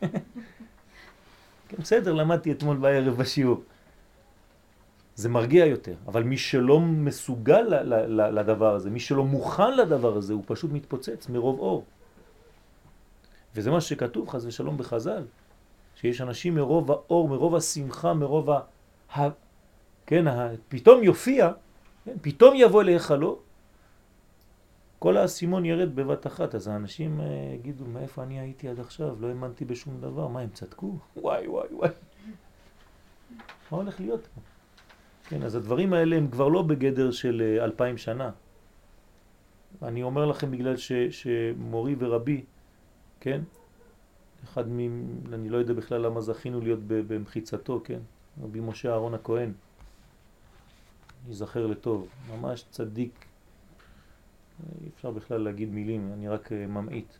[1.68, 3.62] כן, בסדר, למדתי אתמול בערב בשיעור.
[5.16, 7.62] זה מרגיע יותר, אבל מי שלא מסוגל
[8.14, 11.84] לדבר הזה, מי שלא מוכן לדבר הזה, הוא פשוט מתפוצץ מרוב אור.
[13.54, 15.24] וזה מה שכתוב חז ושלום בחז"ל,
[15.94, 18.60] שיש אנשים מרוב האור, מרוב השמחה, מרוב ה...
[19.16, 19.28] ה...
[20.06, 20.48] כן, ה...
[20.68, 21.52] פתאום יופיע,
[22.04, 23.38] כן, פתאום יבוא להיכלו,
[24.98, 29.16] כל האסימון ירד בבת אחת, אז האנשים אה, יגידו, מאיפה אני הייתי עד עכשיו?
[29.20, 30.98] לא האמנתי בשום דבר, מה הם צדקו?
[31.16, 31.90] וואי וואי וואי.
[33.70, 34.53] מה הולך להיות פה?
[35.28, 38.30] כן, אז הדברים האלה הם כבר לא בגדר של אה, אלפיים שנה.
[39.82, 42.44] אני אומר לכם בגלל ש, שמורי ורבי,
[43.20, 43.40] כן,
[44.44, 44.78] אחד מ...
[45.32, 48.00] אני לא יודע בכלל למה זכינו להיות במחיצתו, כן,
[48.42, 49.52] רבי משה אהרון הכהן,
[51.28, 53.24] ייזכר לטוב, ממש צדיק,
[54.82, 57.14] אי אפשר בכלל להגיד מילים, אני רק אה, ממעיט.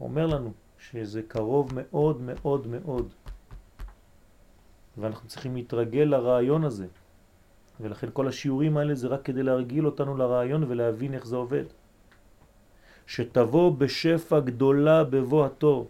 [0.00, 3.12] אומר לנו שזה קרוב מאוד מאוד מאוד
[4.98, 6.86] ואנחנו צריכים להתרגל לרעיון הזה.
[7.80, 11.64] ולכן כל השיעורים האלה זה רק כדי להרגיל אותנו לרעיון ולהבין איך זה עובד.
[13.06, 15.88] שתבוא בשפע גדולה בבוא התור.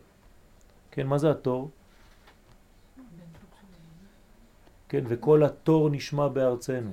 [0.90, 1.70] כן, מה זה התור?
[4.88, 6.92] כן, וכל התור נשמע בארצנו.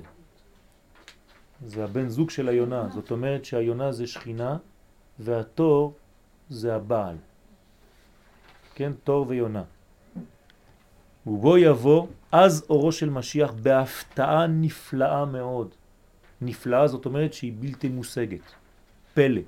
[1.66, 4.56] זה הבן זוג של היונה, זאת אומרת שהיונה זה שכינה
[5.18, 5.94] והתור
[6.50, 7.16] זה הבעל.
[8.74, 9.64] כן, תור ויונה.
[11.26, 15.74] ובו יבוא אז אורו של משיח בהפתעה נפלאה מאוד.
[16.40, 18.40] נפלאה זאת אומרת שהיא בלתי מושגת.
[19.14, 19.40] פלא,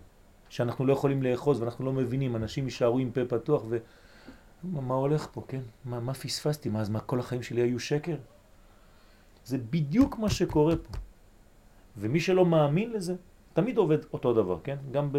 [0.49, 3.79] שאנחנו לא יכולים לאחוז ואנחנו לא מבינים, אנשים יישארו עם פה פתוח ו...
[4.65, 5.61] מה, מה הולך פה, כן?
[5.85, 6.69] מה, מה פספסתי?
[6.69, 8.17] מה, אז מה כל החיים שלי היו שקר?
[9.45, 10.99] זה בדיוק מה שקורה פה.
[11.97, 13.15] ומי שלא מאמין לזה,
[13.53, 14.77] תמיד עובד אותו דבר, כן?
[14.93, 15.19] גם ב,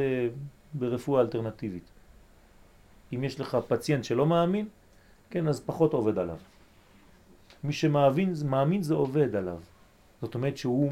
[0.73, 1.91] ברפואה אלטרנטיבית.
[3.13, 4.67] אם יש לך פציינט שלא מאמין,
[5.33, 6.37] כן, אז פחות עובד עליו.
[7.63, 9.57] מי שמאמין מאמין זה עובד עליו.
[10.21, 10.91] זאת אומרת שהוא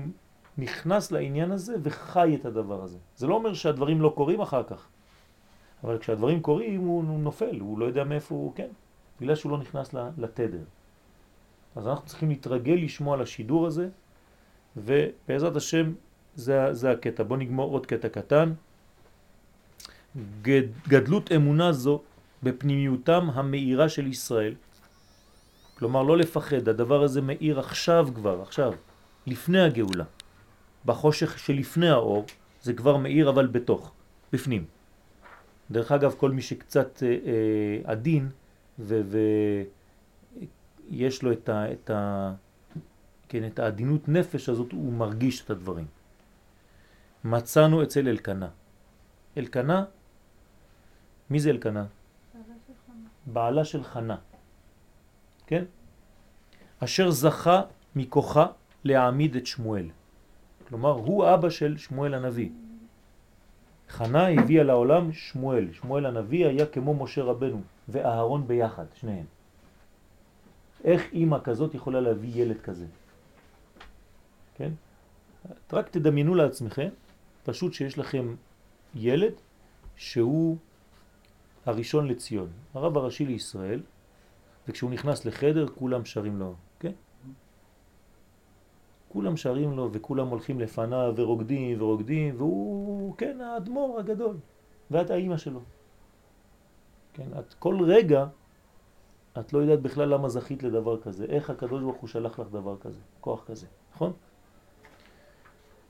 [0.57, 2.97] נכנס לעניין הזה וחי את הדבר הזה.
[3.17, 4.87] זה לא אומר שהדברים לא קורים אחר כך.
[5.83, 8.67] אבל כשהדברים קורים הוא נופל, הוא לא יודע מאיפה הוא, כן,
[9.21, 10.65] בגלל שהוא לא נכנס לתדר.
[11.75, 13.89] אז אנחנו צריכים להתרגל לשמוע על השידור הזה,
[14.77, 15.93] ובעזרת השם
[16.35, 17.23] זה, זה הקטע.
[17.23, 18.53] בוא נגמור עוד קטע קטן.
[20.41, 22.01] גד, גדלות אמונה זו
[22.43, 24.53] בפנימיותם המאירה של ישראל,
[25.77, 28.73] כלומר לא לפחד, הדבר הזה מאיר עכשיו כבר, עכשיו,
[29.27, 30.05] לפני הגאולה.
[30.85, 32.25] בחושך שלפני האור
[32.61, 33.91] זה כבר מאיר אבל בתוך,
[34.33, 34.65] בפנים.
[35.71, 38.29] דרך אגב, כל מי שקצת אה, אה, עדין
[40.89, 42.33] ויש לו את, ה, את, ה,
[43.29, 45.85] כן, את העדינות נפש הזאת, הוא מרגיש את הדברים.
[47.23, 48.49] מצאנו אצל אלקנה.
[49.37, 49.83] אלקנה,
[51.29, 51.85] מי זה אלקנה?
[53.33, 54.17] בעלה של חנה.
[55.47, 55.63] כן?
[56.79, 57.61] אשר זכה
[57.95, 58.45] מכוחה
[58.83, 59.89] להעמיד את שמואל.
[60.67, 62.49] כלומר, הוא אבא של שמואל הנביא.
[63.89, 65.73] חנה הביאה לעולם שמואל.
[65.73, 69.25] שמואל הנביא היה כמו משה רבנו ואהרון ביחד, שניהם.
[70.83, 72.85] איך אימא כזאת יכולה להביא ילד כזה?
[74.55, 74.71] כן?
[75.73, 76.89] רק תדמיינו לעצמכם,
[77.43, 78.35] פשוט שיש לכם
[78.95, 79.33] ילד
[79.95, 80.57] שהוא
[81.65, 83.81] הראשון לציון, הרב הראשי לישראל,
[84.67, 86.91] וכשהוא נכנס לחדר כולם שרים לו, כן?
[89.09, 94.37] כולם שרים לו וכולם הולכים לפניו ורוקדים ורוקדים, והוא, כן, האדמו"ר הגדול,
[94.91, 95.59] ואת האימא שלו.
[97.13, 98.25] כן, את כל רגע,
[99.39, 102.77] את לא יודעת בכלל למה זכית לדבר כזה, איך הקדוש ברוך הוא שלח לך דבר
[102.77, 104.13] כזה, כוח כזה, נכון?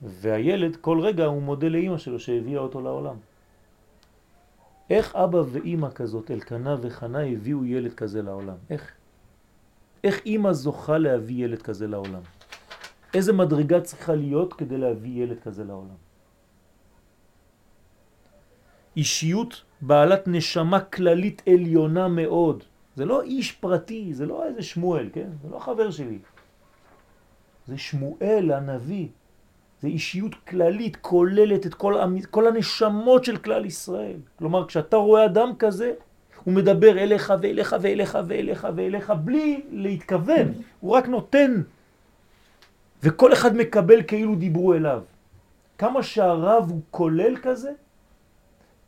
[0.01, 3.15] והילד כל רגע הוא מודה לאימא שלו שהביאה אותו לעולם.
[4.91, 8.55] איך אבא ואימא כזאת, אלקנה וחנה, הביאו ילד כזה לעולם?
[8.69, 8.91] איך?
[10.03, 12.21] איך אימא זוכה להביא ילד כזה לעולם?
[13.13, 15.99] איזה מדרגה צריכה להיות כדי להביא ילד כזה לעולם?
[18.97, 22.63] אישיות בעלת נשמה כללית עליונה מאוד.
[22.95, 25.29] זה לא איש פרטי, זה לא איזה שמואל, כן?
[25.43, 26.19] זה לא חבר שלי.
[27.67, 29.07] זה שמואל הנביא.
[29.81, 31.95] זה אישיות כללית, כוללת את כל,
[32.29, 34.17] כל הנשמות של כלל ישראל.
[34.35, 35.93] כלומר, כשאתה רואה אדם כזה,
[36.43, 41.61] הוא מדבר אליך ואליך ואליך ואליך ואליך בלי להתכוון, הוא רק נותן.
[43.03, 45.01] וכל אחד מקבל כאילו דיברו אליו.
[45.77, 47.71] כמה שהרב הוא כולל כזה,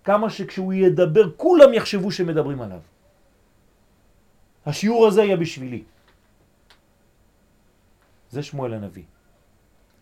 [0.04, 2.80] כמה שכשהוא ידבר כולם יחשבו שמדברים עליו.
[4.66, 5.84] השיעור הזה היה בשבילי.
[8.30, 9.12] זה שמואל הנביא.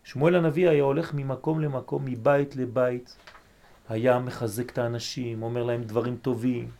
[0.04, 3.16] שמואל הנביא היה הולך ממקום למקום, מבית לבית,
[3.88, 6.70] היה מחזק את האנשים, אומר להם דברים טובים,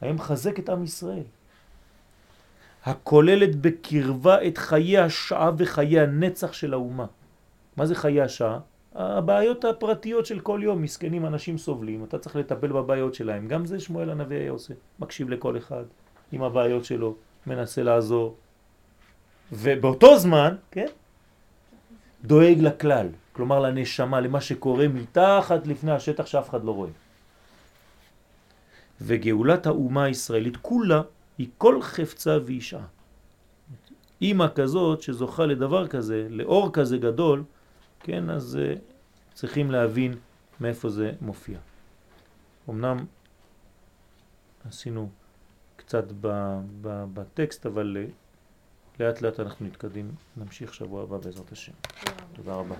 [0.00, 1.22] היה מחזק את עם ישראל.
[2.84, 7.06] הכוללת בקרבה את חיי השעה וחיי הנצח של האומה.
[7.76, 8.58] מה זה חיי השעה?
[8.94, 13.48] הבעיות הפרטיות של כל יום, מסכנים, אנשים סובלים, אתה צריך לטפל בבעיות שלהם.
[13.48, 15.84] גם זה שמואל הנביא היה עושה, מקשיב לכל אחד
[16.32, 17.14] עם הבעיות שלו,
[17.46, 18.36] מנסה לעזור.
[19.52, 20.86] ובאותו זמן, כן,
[22.24, 26.90] דואג לכלל, כלומר לנשמה, למה שקורה מתחת לפני השטח שאף אחד לא רואה.
[29.00, 31.02] וגאולת האומה הישראלית כולה
[31.38, 32.80] היא כל חפצה ואישה.
[34.22, 37.44] אימא כזאת שזוכה לדבר כזה, לאור כזה גדול,
[38.00, 38.78] כן, אז uh,
[39.34, 40.14] צריכים להבין
[40.60, 41.58] מאיפה זה מופיע.
[42.70, 43.04] אמנם
[44.68, 45.08] עשינו
[45.76, 46.04] קצת
[47.14, 48.23] בטקסט, אבל uh,
[49.00, 51.72] לאט לאט אנחנו נתקדים, נמשיך שבוע הבא בעזרת השם.
[52.32, 52.74] תודה רבה.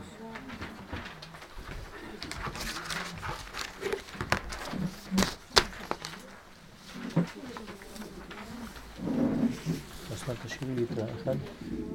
[10.15, 11.37] אסמאל תשאירי לי את האחד,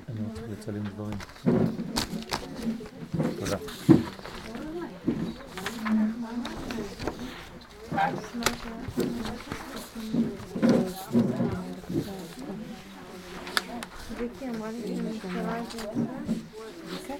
[0.09, 1.17] אני רוצה לצלם דברים.
[3.39, 3.57] תודה.
[7.91, 9.38] ויקי
[15.33, 15.41] לי
[17.07, 17.17] שהיא